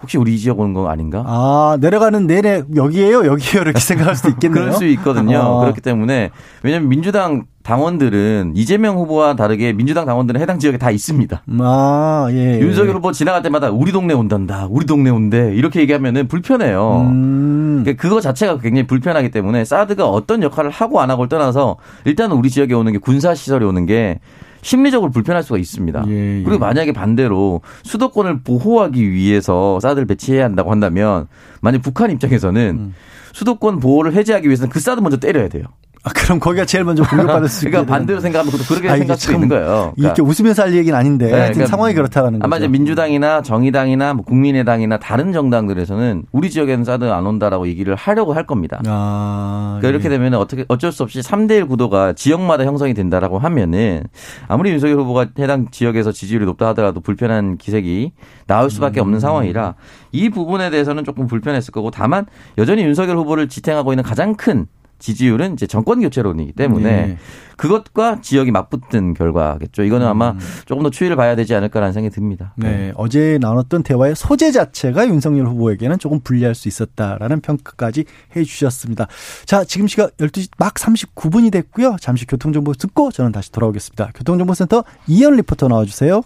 [0.00, 1.22] 혹시 우리 지역 오는 거 아닌가?
[1.26, 3.24] 아, 내려가는 내내 여기에요?
[3.24, 3.62] 여기에요?
[3.62, 4.64] 이렇게 생각할 수도 있겠네요.
[4.64, 5.38] 그럴 수 있거든요.
[5.38, 5.60] 아.
[5.60, 6.30] 그렇기 때문에
[6.62, 11.42] 왜냐면 민주당 당원들은 이재명 후보와 다르게 민주당 당원들은 해당 지역에 다 있습니다.
[11.60, 12.56] 아, 예.
[12.56, 12.60] 예.
[12.60, 14.66] 윤석열 후보 지나갈 때마다 우리 동네 온단다.
[14.70, 15.54] 우리 동네 온대.
[15.54, 17.06] 이렇게 얘기하면은 불편해요.
[17.10, 17.80] 음.
[17.82, 22.50] 그러니까 그거 자체가 굉장히 불편하기 때문에 사드가 어떤 역할을 하고 안 하고를 떠나서 일단은 우리
[22.50, 24.18] 지역에 오는 게 군사 시설이 오는 게
[24.62, 26.04] 심리적으로 불편할 수가 있습니다.
[26.08, 26.42] 예, 예.
[26.44, 31.26] 그리고 만약에 반대로 수도권을 보호하기 위해서 사드를 배치해야 한다고 한다면
[31.60, 32.94] 만약 북한 입장에서는 음.
[33.32, 35.64] 수도권 보호를 해제하기 위해서는 그 사드 먼저 때려야 돼요.
[36.04, 39.48] 아, 그럼 거기가 제일 먼저 공격받을 수 그러니까 반대로 생각하면 그렇게 아, 생각할 수 있는
[39.48, 39.92] 거예요.
[39.94, 39.94] 그러니까.
[39.96, 42.44] 이렇게 웃으면서 할 얘기는 아닌데 네, 그러니까 상황이 그렇다는 거죠.
[42.44, 48.32] 아마 이제 민주당이나 정의당이나 뭐 국민의당이나 다른 정당들에서는 우리 지역에는 사드 안 온다라고 얘기를 하려고
[48.32, 48.80] 할 겁니다.
[48.86, 49.90] 아, 그러니까 예.
[49.90, 54.02] 이렇게 되면 어떻게 어쩔 수 없이 3대1 구도가 지역마다 형성이 된다라고 하면은
[54.48, 58.10] 아무리 윤석열 후보가 해당 지역에서 지지율이 높다 하더라도 불편한 기색이
[58.48, 59.02] 나올 수밖에 음.
[59.02, 59.76] 없는 상황이라
[60.10, 62.26] 이 부분에 대해서는 조금 불편했을 거고 다만
[62.58, 64.66] 여전히 윤석열 후보를 지탱하고 있는 가장 큰
[65.02, 67.18] 지지율은 이제 정권 교체론이기 때문에 네.
[67.56, 69.82] 그것과 지역이 맞붙는 결과겠죠.
[69.82, 70.38] 이거는 아마 음.
[70.64, 72.54] 조금 더 추이를 봐야 되지 않을까라는 생각이 듭니다.
[72.56, 72.68] 네.
[72.68, 72.92] 네.
[72.94, 78.04] 어제 나눴던 대화의 소재 자체가 윤석열 후보에게는 조금 불리할 수 있었다라는 평가까지
[78.36, 79.08] 해 주셨습니다.
[79.44, 81.96] 자, 지금 시각 12시 막 39분이 됐고요.
[82.00, 84.12] 잠시 교통정보 듣고 저는 다시 돌아오겠습니다.
[84.14, 86.22] 교통정보센터 이현 리포터 나와주세요.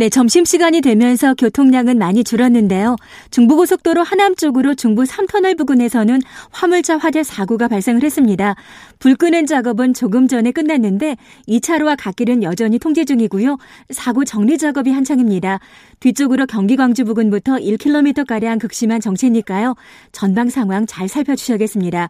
[0.00, 2.96] 네, 점심시간이 되면서 교통량은 많이 줄었는데요.
[3.30, 8.54] 중부고속도로 하남 쪽으로 중부 3터널 부근에서는 화물차 화재 사고가 발생을 했습니다.
[8.98, 13.58] 불 끄는 작업은 조금 전에 끝났는데 2차로와 갓길은 여전히 통제 중이고요.
[13.90, 15.60] 사고 정리 작업이 한창입니다.
[16.00, 19.74] 뒤쪽으로 경기 광주 부근부터 1km가량 극심한 정체니까요.
[20.12, 22.08] 전방 상황 잘 살펴주셔야겠습니다.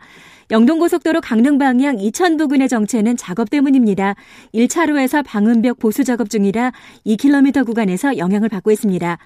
[0.50, 4.16] 영동고속도로 강릉 방향 이천 부근의 정체는 작업 때문입니다.
[4.52, 6.72] 1차로에서 방음벽 보수 작업 중이라
[7.06, 9.18] 2km 구간에서 영향을 받고 있습니다.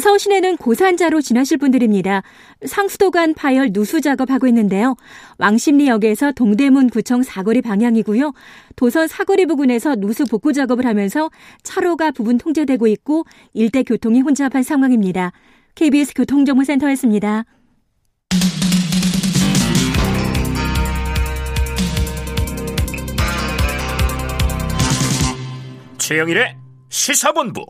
[0.00, 2.22] 서울 시내는 고산자로 지나실 분들입니다.
[2.66, 4.96] 상수도간 파열 누수 작업하고 있는데요.
[5.38, 8.32] 왕십리역에서 동대문 구청 사거리 방향이고요.
[8.74, 11.30] 도선 사거리 부근에서 누수 복구 작업을 하면서
[11.62, 15.30] 차로가 부분 통제되고 있고 일대 교통이 혼잡한 상황입니다.
[15.76, 17.44] KBS 교통정보센터였습니다.
[26.04, 26.54] 최영일의
[26.90, 27.64] 시사본부.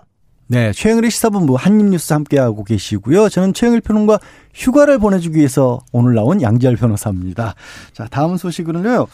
[0.49, 3.29] 네, 최영일의 시사본부 한입뉴스 함께하고 계시고요.
[3.29, 4.19] 저는 최영일 평론가
[4.53, 7.55] 휴가를 보내주기 위해서 오늘 나온 양지열 변호사입니다.
[7.93, 9.07] 자, 다음 소식은요.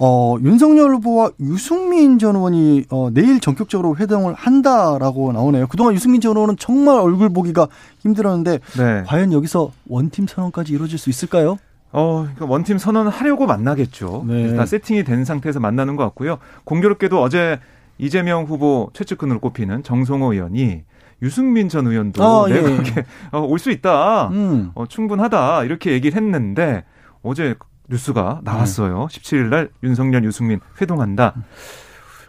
[0.00, 5.66] 어, 윤석열 후보와 유승민 전 의원이 어, 내일 전격적으로 회동을 한다라고 나오네요.
[5.66, 9.02] 그동안 유승민 전 의원은 정말 얼굴 보기가 힘들었는데 네.
[9.06, 11.58] 과연 여기서 원팀 선언까지 이루어질 수 있을까요?
[11.92, 14.24] 어, 그러니까 원팀 선언하려고 만나겠죠.
[14.26, 14.44] 네.
[14.44, 16.38] 일단 세팅이 된 상태에서 만나는 것 같고요.
[16.64, 17.60] 공교롭게도 어제
[18.02, 20.82] 이재명 후보 최측근으로 꼽히는 정성호 의원이
[21.22, 22.74] 유승민 전 의원도 아, 내가 예.
[22.74, 23.04] 예.
[23.30, 24.72] 어, 올수 있다, 음.
[24.74, 26.84] 어, 충분하다 이렇게 얘기를 했는데
[27.22, 27.54] 어제
[27.88, 29.06] 뉴스가 나왔어요.
[29.08, 29.20] 네.
[29.20, 31.34] 17일 날 윤석열, 유승민 회동한다.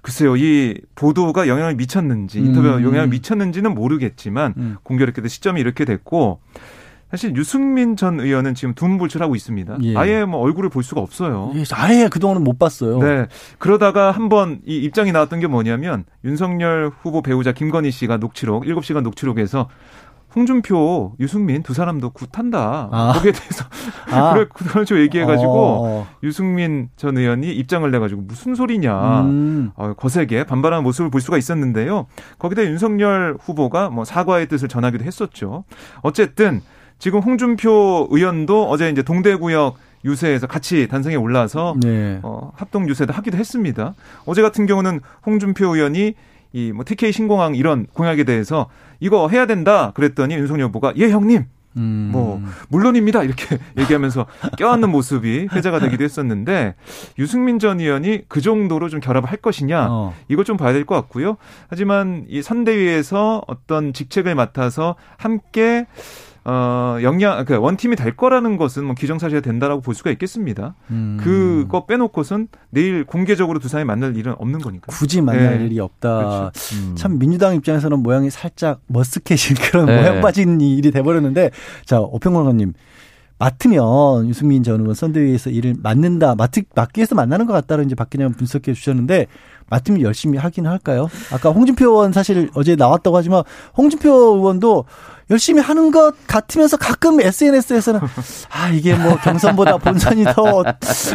[0.03, 2.83] 글쎄요, 이 보도가 영향을 미쳤는지, 인터뷰가 음.
[2.83, 4.75] 영향을 미쳤는지는 모르겠지만, 음.
[4.83, 6.41] 공교롭게도 시점이 이렇게 됐고,
[7.13, 9.77] 사실 유승민 전 의원은 지금 둔불출하고 있습니다.
[9.83, 9.95] 예.
[9.95, 11.51] 아예 뭐 얼굴을 볼 수가 없어요.
[11.53, 12.97] 예, 아예 그동안은 못 봤어요.
[12.97, 13.27] 네.
[13.59, 19.69] 그러다가 한번 이 입장이 나왔던 게 뭐냐면 윤석열 후보 배우자 김건희 씨가 녹취록 7시간 녹취록에서
[20.35, 22.89] 홍준표, 유승민 두 사람도 굿한다.
[22.91, 23.13] 아.
[23.13, 23.65] 거기에 대해서
[24.09, 24.33] 아.
[24.33, 26.07] 그래 그런 식으로 얘기해가지고 어, 어.
[26.23, 29.71] 유승민 전 의원이 입장을 내가지고 무슨 소리냐 음.
[29.75, 32.07] 어, 거세게 반발하는 모습을 볼 수가 있었는데요.
[32.39, 35.63] 거기다 윤석열 후보가 뭐 사과의 뜻을 전하기도 했었죠.
[36.01, 36.63] 어쨌든
[37.03, 42.21] 지금 홍준표 의원도 어제 이제 동대구역 유세에서 같이 단상에 올라서 네.
[42.23, 43.93] 어, 합동 유세도 하기도 했습니다.
[44.25, 46.13] 어제 같은 경우는 홍준표 의원이
[46.53, 48.69] 이 뭐 TK 신공항 이런 공약에 대해서
[49.01, 51.43] 이거 해야 된다 그랬더니 윤석열 후보가 예 형님
[51.75, 52.09] 음.
[52.13, 54.25] 뭐 물론입니다 이렇게 얘기하면서
[54.57, 56.75] 껴안는 모습이 회자가 되기도 했었는데
[57.19, 60.13] 유승민 전 의원이 그 정도로 좀 결합을 할 것이냐 어.
[60.29, 61.35] 이걸 좀 봐야 될 것 같고요.
[61.67, 65.85] 하지만 이 선대위에서 어떤 직책을 맡아서 함께
[66.45, 70.75] 어, 영양, 그 원팀이 될 거라는 것은 뭐 기정사실이 된다라고 볼 수가 있겠습니다.
[70.91, 71.17] 음.
[71.21, 74.87] 그거 빼놓고선 내일 공개적으로 두 사람이 만날 일은 없는 거니까.
[74.87, 75.65] 굳이 만날 네.
[75.65, 76.17] 일이 없다.
[76.17, 76.75] 그렇죠.
[76.75, 76.95] 음.
[76.95, 79.97] 참 민주당 입장에서는 모양이 살짝 머쓱해진 그런 네.
[79.97, 81.51] 모양 빠진 일이 돼버렸는데
[81.85, 82.73] 자, 오평론가님.
[83.43, 88.31] 맡으면 유승민 전 의원 선대위에서 일을 맡는다, 맡, 맡기 위해서 만나는 것 같다는 이제 박기념
[88.33, 89.27] 분석해 주셨는데
[89.69, 91.09] 맡으면 열심히 하긴 할까요?
[91.31, 93.43] 아까 홍준표 의원 사실 어제 나왔다고 하지만
[93.75, 94.85] 홍준표 의원도
[95.29, 97.99] 열심히 하는 것 같으면서 가끔 SNS에서는
[98.49, 100.63] 아 이게 뭐 경선보다 본선이 더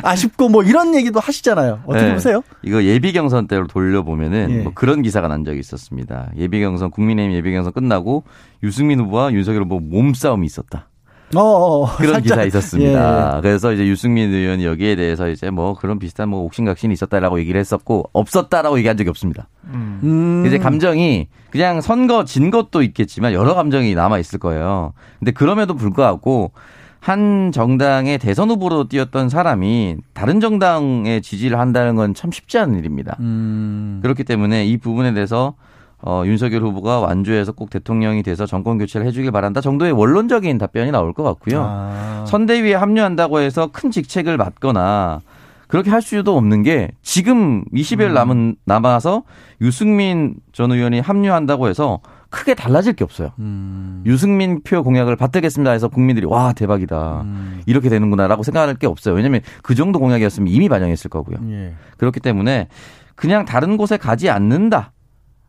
[0.03, 1.81] 아쉽고 뭐 이런 얘기도 하시잖아요.
[1.87, 2.15] 어떻게 네.
[2.15, 2.43] 보세요?
[2.63, 4.63] 이거 예비 경선 때로 돌려보면은 예.
[4.65, 6.31] 뭐 그런 기사가 난 적이 있었습니다.
[6.37, 8.25] 예비 경선 국민의힘 예비 경선 끝나고
[8.63, 10.89] 유승민 후보와 윤석열 후보 몸싸움이 있었다.
[11.35, 13.33] 어, 어, 어, 그런 살짝, 기사 있었습니다.
[13.33, 13.41] 예, 예.
[13.43, 18.09] 그래서 이제 유승민 의원이 여기에 대해서 이제 뭐 그런 비슷한 뭐 옥신각신이 있었다라고 얘기를 했었고
[18.13, 19.49] 없었다라고 얘기한 적이 없습니다.
[19.67, 20.45] 음.
[20.47, 24.93] 이제 감정이 그냥 선거 진 것도 있겠지만 여러 감정이 남아 있을 거예요.
[25.19, 26.53] 근데 그럼에도 불구하고
[27.01, 33.17] 한 정당의 대선 후보로 뛰었던 사람이 다른 정당에 지지를 한다는 건 참 쉽지 않은 일입니다.
[33.21, 34.01] 음.
[34.03, 35.55] 그렇기 때문에 이 부분에 대해서
[36.01, 41.13] 어, 윤석열 후보가 완주해서 꼭 대통령이 돼서 정권 교체를 해주길 바란다 정도의 원론적인 답변이 나올
[41.13, 41.65] 것 같고요.
[41.67, 42.25] 아.
[42.27, 45.21] 선대위에 합류한다고 해서 큰 직책을 맡거나
[45.67, 48.15] 그렇게 할 수도 없는 게 지금 20일 음.
[48.15, 49.25] 남은 남아서
[49.61, 53.31] 유승민 전 의원이 합류한다고 해서 크게 달라질 게 없어요.
[53.39, 54.03] 음.
[54.07, 57.61] 유승민 표 공약을 받들겠습니다 해서 국민들이 와 대박이다 음.
[57.67, 59.15] 이렇게 되는구나라고 생각할 게 없어요.
[59.15, 61.39] 왜냐하면 그 정도 공약이었으면 이미 반영했을 거고요.
[61.51, 61.75] 예.
[61.97, 62.69] 그렇기 때문에
[63.15, 64.93] 그냥 다른 곳에 가지 않는다.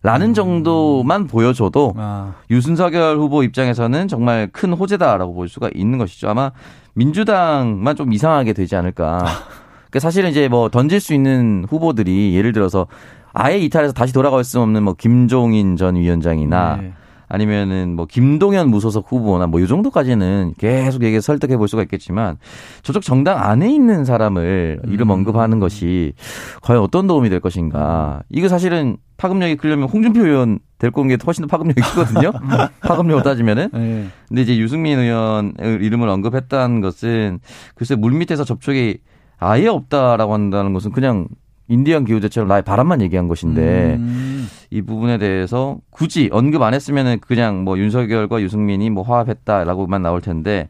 [0.02, 0.34] 라는 음.
[0.34, 2.34] 정도만 보여줘도 아.
[2.50, 6.30] 유순석열 후보 입장에서는 정말 큰 호재다라고 볼 수가 있는 것이죠.
[6.30, 6.52] 아마
[6.94, 9.26] 민주당만 좀 이상하게 되지 않을까.
[9.90, 12.88] 그러니까 사실은 이제 뭐 던질 수 있는 후보들이 예를 들어서
[13.34, 16.94] 아예 이탈해서 다시 돌아갈 수 없는 뭐 김종인 전 위원장이나 네.
[17.30, 22.38] 아니면은 뭐 김동연 무소속 후보나 뭐 이 정도까지는 계속 얘기 설득해 볼 수가 있겠지만
[22.82, 25.12] 저쪽 정당 안에 있는 사람을 이름 음.
[25.12, 26.14] 언급하는 것이
[26.62, 28.24] 과연 어떤 도움이 될 것인가.
[28.30, 32.32] 이거 사실은 파급력이 크려면 홍준표 의원 될고 온 게 훨씬 더 파급력이 크거든요.
[32.82, 33.70] 파급력으로 따지면은.
[33.74, 34.08] 네.
[34.30, 37.40] 근데 이제 유승민 의원 이름을 언급했다는 것은
[37.76, 38.96] 글쎄 물밑에서 접촉이
[39.38, 41.28] 아예 없다라고 한다는 것은 그냥
[41.70, 44.48] 인디언 기후제처럼 나의 바람만 얘기한 것인데 음.
[44.72, 50.68] 이 부분에 대해서 굳이 언급 안 했으면은 그냥 뭐 윤석열과 유승민이 뭐 화합했다라고만 나올 텐데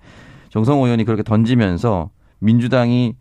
[0.49, 2.09] 정성호 의원이 그렇게 던지면서
[2.39, 3.15] 민주당이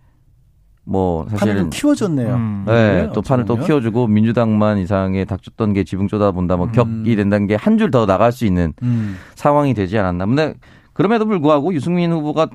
[0.85, 2.35] 뭐 사실은 판을 키워줬네요.
[2.35, 2.65] 음.
[2.67, 6.73] 네, 네, 또 판을 또 키워주고 민주당만 이상하게 닥쳤던 게 지붕 쏟아본다, 뭐 음.
[6.73, 9.17] 격이 된다는 게 한 줄 더 나갈 수 있는 음.
[9.35, 10.25] 상황이 되지 않았나.
[10.27, 10.55] 근데
[10.95, 12.49] 그럼에도 불구하고 유승민 후보가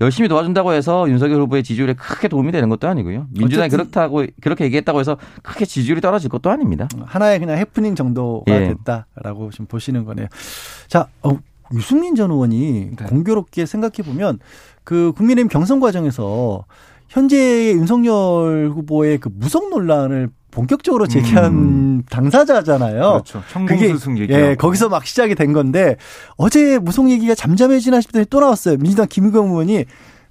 [0.00, 3.26] 열심히 도와준다고 해서 윤석열 후보의 지지율에 크게 도움이 되는 것도 아니고요.
[3.30, 6.88] 민주당이 그렇다고 그렇게 얘기했다고 해서 크게 지지율이 떨어질 것도 아닙니다.
[7.04, 8.74] 하나의 그냥 해프닝 정도가 예.
[8.84, 10.26] 됐다라고 좀 보시는 거네요.
[10.88, 11.38] 자, 어,
[11.74, 13.04] 유승민 전 의원이 네.
[13.04, 14.38] 공교롭게 생각해 보면
[14.84, 16.64] 그 국민의힘 경선 과정에서
[17.08, 22.02] 현재 윤석열 후보의 그 무속 논란을 본격적으로 제기한 음.
[22.10, 23.00] 당사자잖아요.
[23.00, 23.42] 그렇죠.
[23.50, 24.32] 청공수승 얘기.
[24.32, 25.96] 예, 거기서 막 시작이 된 건데
[26.36, 28.76] 어제 무속 얘기가 잠잠해지나 싶더니 또 나왔어요.
[28.78, 29.84] 민주당 김의겸 의원이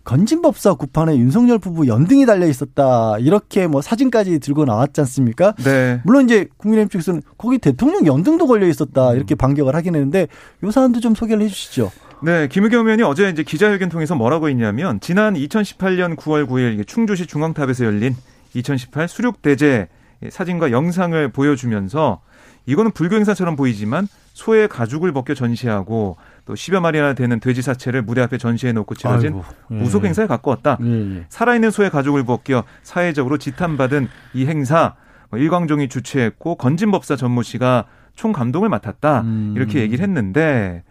[0.04, 3.18] 건진법사 구판에 윤석열 부부 연등이 달려 있었다.
[3.20, 5.54] 이렇게 뭐 사진까지 들고 나왔지 않습니까?
[5.64, 6.02] 네.
[6.04, 9.14] 물론 이제 국민의힘 측에서는 거기 대통령 연등도 걸려 있었다.
[9.14, 10.28] 이렇게 반격을 하긴 했는데
[10.64, 11.92] 요 사안도 좀 소개를 해 주시죠.
[12.22, 17.86] 네, 김의겸 의원이 어제 이제 기자회견 통해서 뭐라고 했냐면 지난 2018년 9월 9일 충주시 중앙탑에서
[17.86, 18.16] 열린
[18.56, 19.88] 2018 수륙 대제
[20.28, 22.22] 사진과 영상을 보여주면서
[22.66, 28.22] 이거는 불교 행사처럼 보이지만 소의 가죽을 벗겨 전시하고 또 10여 마리나 되는 돼지 사체를 무대
[28.22, 29.74] 앞에 전시해 놓고 치러진 예.
[29.74, 30.78] 무속 행사에 가까웠다.
[30.82, 31.26] 예, 예.
[31.30, 34.96] 살아있는 소의 가죽을 벗겨 사회적으로 지탄받은 이 행사
[35.30, 39.22] 뭐 일광종이 주최했고 건진법사 전무 씨가 총 감독을 맡았다.
[39.22, 39.54] 음.
[39.56, 40.84] 이렇게 얘기를 했는데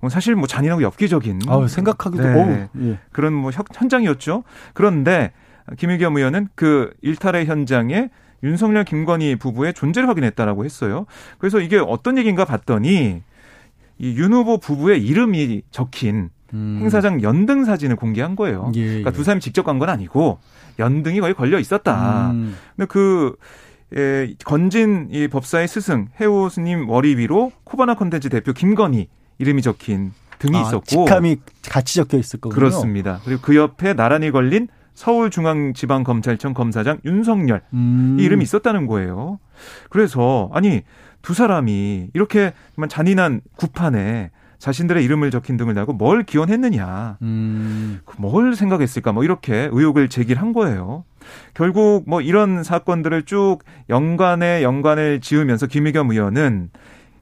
[0.00, 2.98] 뭐 사실 뭐 잔인하고 엽기적인 아 생각하기도 네, 예.
[3.12, 4.44] 그런 뭐 현장이었죠.
[4.72, 5.32] 그런데
[5.78, 8.10] 김의겸 의원은 그 일탈의 현장에
[8.44, 11.06] 윤석열 김건희 부부의 존재를 확인했다라고 했어요.
[11.38, 13.22] 그래서 이게 어떤 얘기인가 봤더니
[13.98, 16.78] 이 윤 후보 부부의 이름이 적힌 음.
[16.80, 18.70] 행사장 연등 사진을 공개한 거예요.
[18.74, 20.38] 예, 그러니까 두 사람이 직접 간 건 아니고
[20.78, 22.30] 연등이 거의 걸려 있었다.
[22.32, 22.56] 음.
[22.76, 23.34] 근데 그
[23.96, 30.12] 에, 건진 이 법사의 스승 해우 스님 머리 위로 코바나 컨텐츠 대표 김건희 이름이 적힌
[30.40, 31.36] 등이 아, 있었고 직함이
[31.68, 32.56] 같이 적혀 있을 거군요.
[32.58, 33.20] 그렇습니다.
[33.24, 38.16] 그리고 그 옆에 나란히 걸린 서울중앙지방검찰청 검사장 윤석열 음.
[38.18, 39.38] 이 이름이 있었다는 거예요.
[39.90, 40.82] 그래서 아니
[41.22, 42.52] 두 사람이 이렇게
[42.88, 48.00] 잔인한 구판에 자신들의 이름을 적힌 등을 달고 뭘 기원했느냐, 음.
[48.06, 51.04] 그뭘 생각했을까, 뭐 이렇게 의혹을 제기한 거예요.
[51.52, 53.58] 결국 뭐 이런 사건들을 쭉
[53.90, 56.70] 연관에 연관을 지으면서 김의겸 의원은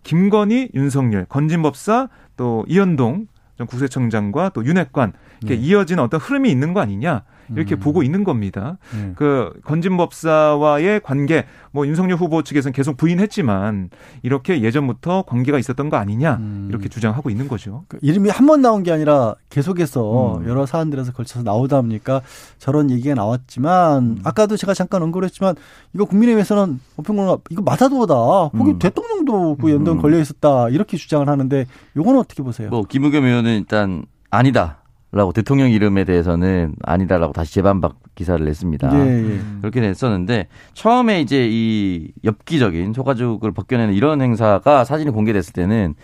[0.04, 3.26] 김건희, 윤석열, 건진법사, 또 이현동
[3.58, 5.60] 전 국세청장과 또 윤핵관 이렇게 네.
[5.62, 7.22] 이어진 어떤 흐름이 있는 거 아니냐
[7.54, 7.80] 이렇게 음.
[7.80, 8.78] 보고 있는 겁니다.
[8.94, 9.12] 네.
[9.16, 13.90] 그 건진법사와의 관계 뭐 윤석열 후보 측에서는 계속 부인했지만
[14.22, 16.66] 이렇게 예전부터 관계가 있었던 거 아니냐 음.
[16.68, 17.84] 이렇게 주장하고 있는 거죠.
[17.88, 20.48] 그 이름이 한 번 나온 게 아니라 계속해서 음.
[20.48, 22.20] 여러 사안들에서 걸쳐서 나오다 보니까
[22.58, 24.20] 저런 얘기가 나왔지만 음.
[24.24, 25.54] 아까도 제가 잠깐 언급했지만
[25.94, 28.14] 이거 국민의힘에서는 어평론가 이거 마사도다
[28.50, 28.78] 거기 음.
[28.78, 30.02] 대통령도 그 연동 음.
[30.02, 32.68] 걸려 있었다 이렇게 주장을 하는데 요거는 어떻게 보세요?
[32.70, 34.81] 뭐 김의겸 의원은 일단 아니다.
[35.14, 38.90] 라고 대통령 이름에 대해서는 아니다라고 다시 재반박 기사를 냈습니다.
[38.94, 39.40] 예, 예.
[39.60, 45.94] 그렇게 냈었는데 처음에 이제 이 엽기적인 소가죽을 벗겨내는 이런 행사가 사진이 공개됐을 때는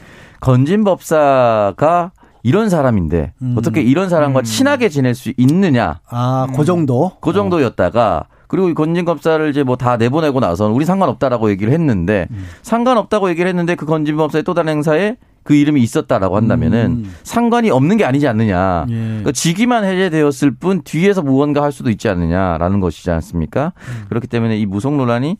[0.40, 3.54] 건진 법사가 이런 사람인데 음.
[3.58, 4.44] 어떻게 이런 사람과 음.
[4.44, 6.00] 친하게 지낼 수 있느냐?
[6.08, 7.12] 아, 그 정도?
[7.20, 12.46] 그 정도였다가 그리고 건진법사를 이제 뭐 다 내보내고 나서는 우리 상관없다라고 얘기를 했는데 음.
[12.62, 15.16] 상관없다고 얘기를 했는데 그 건진법사의 또 다른 행사에
[15.48, 17.14] 그 이름이 있었다라고 한다면은 음.
[17.22, 18.84] 상관이 없는 게 아니지 않느냐.
[18.90, 18.92] 예.
[18.94, 23.72] 그러니까 직위만 해제되었을 뿐 뒤에서 무언가 할 수도 있지 않느냐라는 것이지 않습니까?
[23.78, 24.04] 음.
[24.10, 25.38] 그렇기 때문에 이 무속 논란이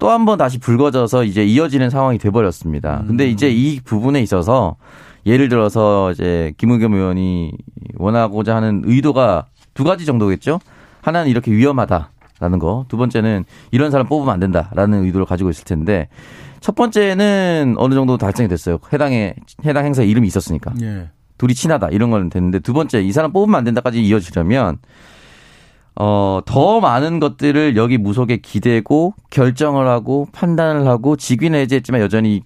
[0.00, 3.02] 또 한 번 다시 불거져서 이제 이어지는 상황이 돼버렸습니다.
[3.02, 3.06] 음.
[3.06, 4.74] 근데 이제 이 부분에 있어서
[5.24, 7.52] 예를 들어서 이제 김의겸 의원이
[7.96, 10.58] 원하고자 하는 의도가 두 가지 정도겠죠.
[11.00, 12.86] 하나는 이렇게 위험하다라는 거.
[12.88, 16.08] 두 번째는 이런 사람 뽑으면 안 된다라는 의도를 가지고 있을 텐데
[16.60, 18.78] 첫 번째는 어느 정도 달성이 됐어요.
[18.92, 20.72] 해당에 해당 행사 이름이 있었으니까.
[20.82, 21.10] 예.
[21.38, 24.78] 둘이 친하다 이런 건 됐는데 두 번째 이 사람 뽑으면 안 된다까지 이어지려면
[25.94, 32.42] 어, 더 많은 것들을 여기 무속에 기대고 결정을 하고 판단을 하고 직위는 해제했지만 여전히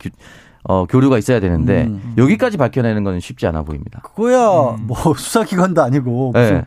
[0.65, 2.15] 어, 교류가 있어야 되는데 음.
[2.17, 4.01] 여기까지 밝혀내는 건 쉽지 않아 보입니다.
[4.03, 4.87] 그거야 음.
[4.87, 6.65] 뭐 수사기관도 아니고 무슨 네.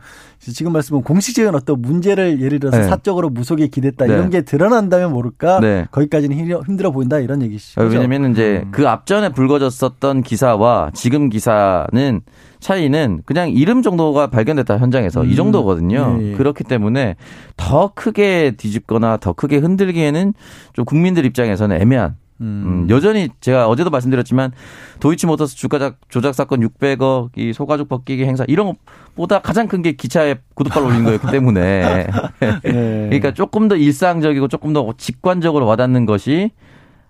[0.52, 2.84] 지금 말씀은 공식적인 어떤 문제를 예를 들어서 네.
[2.84, 4.12] 사적으로 무속에 기댔다 네.
[4.12, 5.86] 이런 게 드러난다면 모를까 네.
[5.90, 7.80] 거기까지는 힘들어 보인다 이런 얘기시죠.
[7.80, 8.70] 왜냐면 이제 음.
[8.70, 12.20] 그 앞전에 불거졌었던 기사와 지금 기사는
[12.60, 15.30] 차이는 그냥 이름 정도가 발견됐다 현장에서 음.
[15.30, 16.18] 이 정도거든요.
[16.20, 16.36] 예, 예.
[16.36, 17.16] 그렇기 때문에
[17.56, 20.34] 더 크게 뒤집거나 더 크게 흔들기에는
[20.74, 22.84] 좀 국민들 입장에서는 애매한 음.
[22.86, 24.52] 음, 여전히 제가 어제도 말씀드렸지만
[25.00, 28.74] 도이치모터스 주가 조작 사건 600억 이 소가죽 벗기기 행사 이런
[29.14, 32.06] 것보다 가장 큰 게 기차에 구두발 올린 거였기 때문에
[32.40, 32.60] 네.
[32.62, 36.50] 그러니까 조금 더 일상적이고 조금 더 직관적으로 와닿는 것이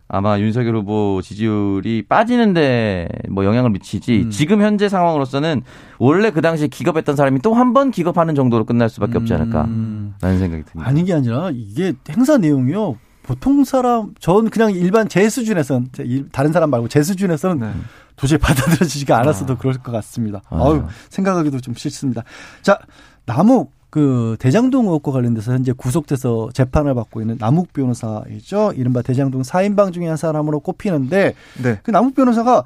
[0.08, 4.30] 아마 윤석열 후보 지지율이 빠지는데 뭐 영향을 미치지 음.
[4.30, 5.62] 지금 현재 상황으로서는
[5.98, 10.14] 원래 그 당시에 기겁했던 사람이 또 한 번 기겁하는 정도로 끝날 수밖에 없지 않을까라는 음.
[10.22, 10.88] 생각이 듭니다.
[10.88, 15.90] 아닌 게 아니라 이게 행사 내용이요 보통 사람 전 그냥 일반 제 수준에서는
[16.32, 17.72] 다른 사람 말고 제 수준에서는 네.
[18.14, 19.56] 도저히 받아들여지지가 않았어도 아.
[19.58, 20.42] 그럴 것 같습니다.
[20.48, 20.56] 아.
[20.56, 22.22] 어우, 생각하기도 좀 싫습니다.
[22.62, 22.78] 자,
[23.26, 28.72] 남욱 그 대장동 의혹과 관련돼서 현재 구속돼서 재판을 받고 있는 남욱 변호사이죠.
[28.76, 31.80] 이른바 대장동 4인방 중에 한 사람으로 꼽히는데 네.
[31.82, 32.64] 그 남욱 변호사가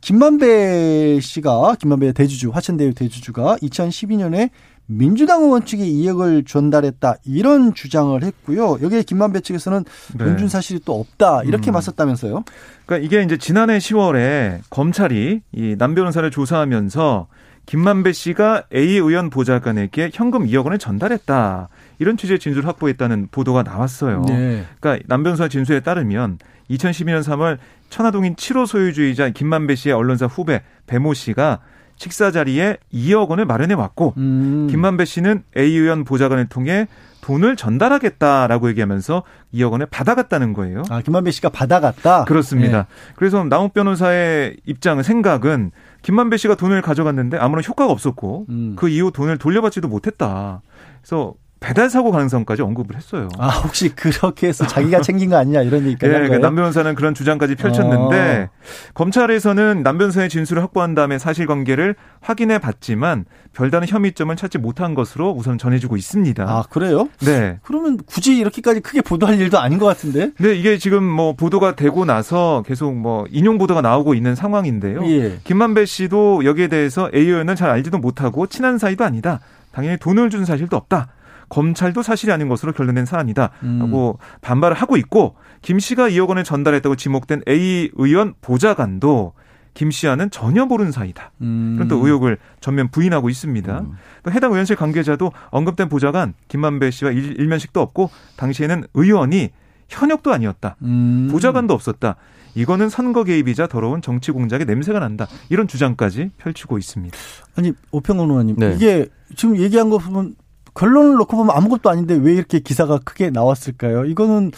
[0.00, 4.50] 김만배 씨가 김만배 대주주 화천대유 대주주가 2012년에
[4.90, 8.78] 민주당 의원 측이 2억을 전달했다 이런 주장을 했고요.
[8.82, 9.84] 여기에 김만배 측에서는
[10.16, 10.24] 네.
[10.24, 11.72] 돈준 사실이 또 없다 이렇게 음.
[11.74, 12.42] 맞섰다면서요.
[12.86, 17.26] 그러니까 이게 이제 지난해 10월에 검찰이 이 남 변호사를 조사하면서
[17.66, 21.68] 김만배 씨가 A 의원 보좌관에게 현금 2억 원을 전달했다.
[21.98, 24.24] 이런 취지의 진술을 확보했다는 보도가 나왔어요.
[24.26, 24.64] 네.
[24.80, 26.38] 그러니까 남 변호사 진술에 따르면
[26.70, 27.58] 2012년 3월
[27.90, 31.60] 천화동인 7호 소유주의자 김만배 씨의 언론사 후배 배모 씨가
[31.98, 34.68] 식사 자리에 2억 원을 마련해 왔고 음.
[34.70, 36.86] 김만배 씨는 A 의원 보좌관을 통해
[37.20, 40.84] 돈을 전달하겠다라고 얘기하면서 2억 원을 받아갔다는 거예요.
[40.88, 42.24] 아, 김만배 씨가 받아갔다?
[42.24, 42.78] 그렇습니다.
[42.78, 43.12] 네.
[43.16, 48.74] 그래서 남욱 변호사의 입장은 생각은 김만배 씨가 돈을 가져갔는데 아무런 효과가 없었고 음.
[48.76, 50.62] 그 이후 돈을 돌려받지도 못했다.
[51.02, 53.28] 그래서 배달 사고 가능성까지 언급을 했어요.
[53.36, 57.14] 아 혹시 그렇게 해서 자기가 챙긴 거 아니냐 이런 얘기까지 네, 그러니까 남 변호사는 그런
[57.14, 58.92] 주장까지 펼쳤는데 어.
[58.94, 65.58] 검찰에서는 남 변호사의 진술을 확보한 다음에 사실관계를 확인해 봤지만 별다른 혐의점을 찾지 못한 것으로 우선
[65.58, 66.44] 전해지고 있습니다.
[66.44, 67.08] 아 그래요?
[67.20, 67.58] 네.
[67.62, 70.30] 그러면 굳이 이렇게까지 크게 보도할 일도 아닌 것 같은데?
[70.38, 75.04] 네, 이게 지금 뭐 보도가 되고 나서 계속 뭐 인용 보도가 나오고 있는 상황인데요.
[75.06, 75.40] 예.
[75.42, 79.40] 김만배 씨도 여기에 대해서 A 의원은 잘 알지도 못하고 친한 사이도 아니다.
[79.72, 81.08] 당연히 돈을 준 사실도 없다.
[81.48, 83.50] 검찰도 사실이 아닌 것으로 결론낸 사안이다.
[83.78, 84.38] 라고 음.
[84.40, 89.32] 반발을 하고 있고 김 씨가 2억 원을 전달했다고 지목된 A 의원 보좌관도
[89.74, 91.30] 김 씨와는 전혀 모르는 사이다.
[91.40, 91.74] 음.
[91.76, 93.78] 이런 또 의혹을 전면 부인하고 있습니다.
[93.78, 93.92] 음.
[94.24, 99.50] 또 해당 의원실 관계자도 언급된 보좌관 김만배 씨와 일, 면식도 없고 당시에는 의원이
[99.88, 100.74] 현역도 아니었다.
[100.82, 101.28] 음.
[101.30, 102.16] 보좌관도 없었다.
[102.56, 105.28] 이거는 선거 개입이자 더러운 정치 공작의 냄새가 난다.
[105.48, 107.16] 이런 주장까지 펼치고 있습니다.
[107.54, 108.74] 아니 오평원 의원님 네.
[108.74, 109.06] 이게
[109.36, 110.34] 지금 얘기한 거 보면
[110.78, 114.04] 결론을 놓고 보면 아무것도 아닌데 왜 이렇게 기사가 크게 나왔을까요?
[114.04, 114.52] 이거는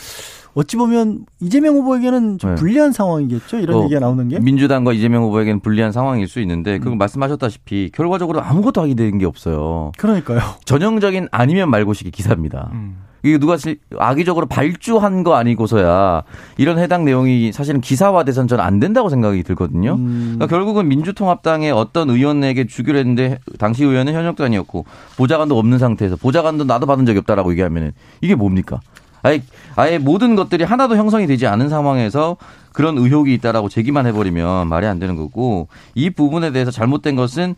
[0.55, 2.57] 어찌 보면 이재명 후보에게는 좀 네.
[2.57, 3.59] 불리한 상황이겠죠.
[3.59, 6.99] 이런 어, 얘기가 나오는 게 민주당과 이재명 후보에게는 불리한 상황일 수 있는데 그 음.
[6.99, 9.93] 말씀하셨다시피 결과적으로 아무것도 하게 된 게 없어요.
[9.99, 10.41] 그러니까요.
[10.65, 12.71] 전형적인 아니면 말고식의 기사입니다.
[12.73, 12.97] 음.
[13.23, 13.57] 이게 누가
[13.99, 16.23] 악의적으로 발주한 거 아니고서야
[16.57, 19.95] 이런 해당 내용이 사실은 기사화돼선 저는 안 된다고 생각이 들거든요.
[19.95, 20.37] 음.
[20.37, 24.85] 그러니까 결국은 민주통합당의 어떤 의원에게 주기로 했는데 당시 의원은 현역도 아니었고
[25.17, 28.81] 보좌관도 없는 상태에서 보좌관도 나도 받은 적이 없다라고 얘기하면은 이게 뭡니까?
[29.23, 29.43] 아예,
[29.77, 32.37] 아예 모든 것들이 하나도 형성이 되지 않은 상황에서
[32.73, 37.55] 그런 의혹이 있다라고 제기만 해버리면 말이 안 되는 거고 이 부분에 대해서 잘못된 것은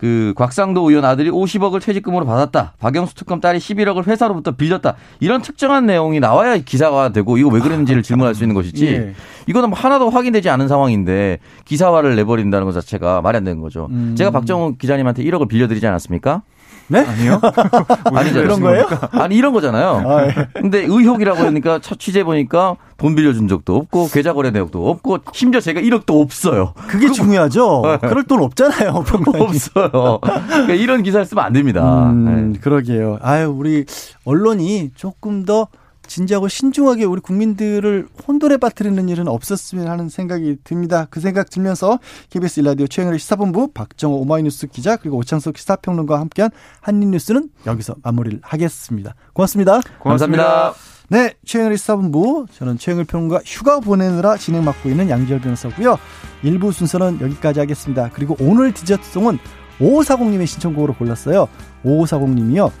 [0.00, 2.72] 그 곽상도 의원 아들이 50억을 퇴직금으로 받았다.
[2.78, 4.96] 박영수 특검 딸이 11억을 회사로부터 빌렸다.
[5.20, 8.86] 이런 특정한 내용이 나와야 기사가 되고 이거 왜 그랬는지를 질문할 수 있는 것이지.
[8.86, 9.14] 예.
[9.46, 13.88] 이거는 뭐 하나도 확인되지 않은 상황인데 기사화를 내버린다는 것 자체가 말이 안 되는 거죠.
[13.90, 14.14] 음.
[14.16, 16.42] 제가 박정우 기자님한테 1억을 빌려드리지 않았습니까?
[16.90, 17.06] 네?
[17.06, 17.40] 아니요.
[18.12, 18.42] 아니죠.
[18.42, 18.86] 그런 거예요?
[19.12, 20.02] 아니 이런 거잖아요.
[20.04, 20.48] 아, 예.
[20.54, 25.60] 근데 의혹이라고 하니까 첫 취재 보니까 돈 빌려준 적도 없고 계좌 거래 내역도 없고 심지어
[25.60, 26.74] 제가 1억도 없어요.
[26.88, 27.82] 그게 그, 중요하죠.
[28.02, 28.08] 네.
[28.08, 28.90] 그럴 돈 없잖아요.
[28.90, 30.18] 없어요.
[30.20, 32.10] 그러니까 이런 기사를 쓰면 안 됩니다.
[32.10, 32.58] 음, 네.
[32.60, 33.18] 그러게요.
[33.22, 33.84] 아유 우리
[34.24, 35.68] 언론이 조금 더
[36.10, 41.06] 진지하고 신중하게 우리 국민들을 혼돈에 빠뜨리는 일은 없었으면 하는 생각이 듭니다.
[41.08, 47.50] 그 생각 들면서 KBS 일라디오 최영일의 시사본부 박정호 오마이뉴스 기자 그리고 오창석 시사평론가와 함께한 한입뉴스는
[47.64, 49.14] 여기서 마무리를 하겠습니다.
[49.32, 49.80] 고맙습니다.
[50.00, 50.74] 고맙습니다.
[51.10, 55.96] 네, 최영일의 시사본부 저는 최영일 평론가 휴가 보내느라 진행 맡고 있는 양지열 변호사고요.
[56.42, 58.10] 일부 순서는 여기까지 하겠습니다.
[58.12, 59.38] 그리고 오늘 디저트송은
[59.78, 61.46] 5540님의 신청곡으로 골랐어요.
[61.84, 62.72] 5540님이요.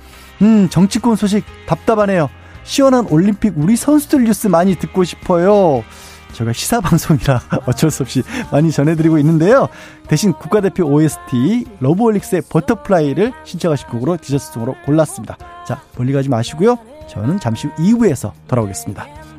[0.42, 2.28] 음, 정치권 소식 답답하네요.
[2.64, 5.82] 시원한 올림픽 우리 선수들 뉴스 많이 듣고 싶어요.
[6.32, 9.68] 제가 시사 방송이라 어쩔 수 없이 많이 전해드리고 있는데요.
[10.08, 15.36] 대신 국가대표 OST 러브홀릭스의 버터플라이를 신청하신 곡으로 디저트송으로 골랐습니다.
[15.66, 16.78] 자 멀리 가지 마시고요.
[17.08, 19.29] 저는 잠시 후 2부에서 돌아오겠습니다.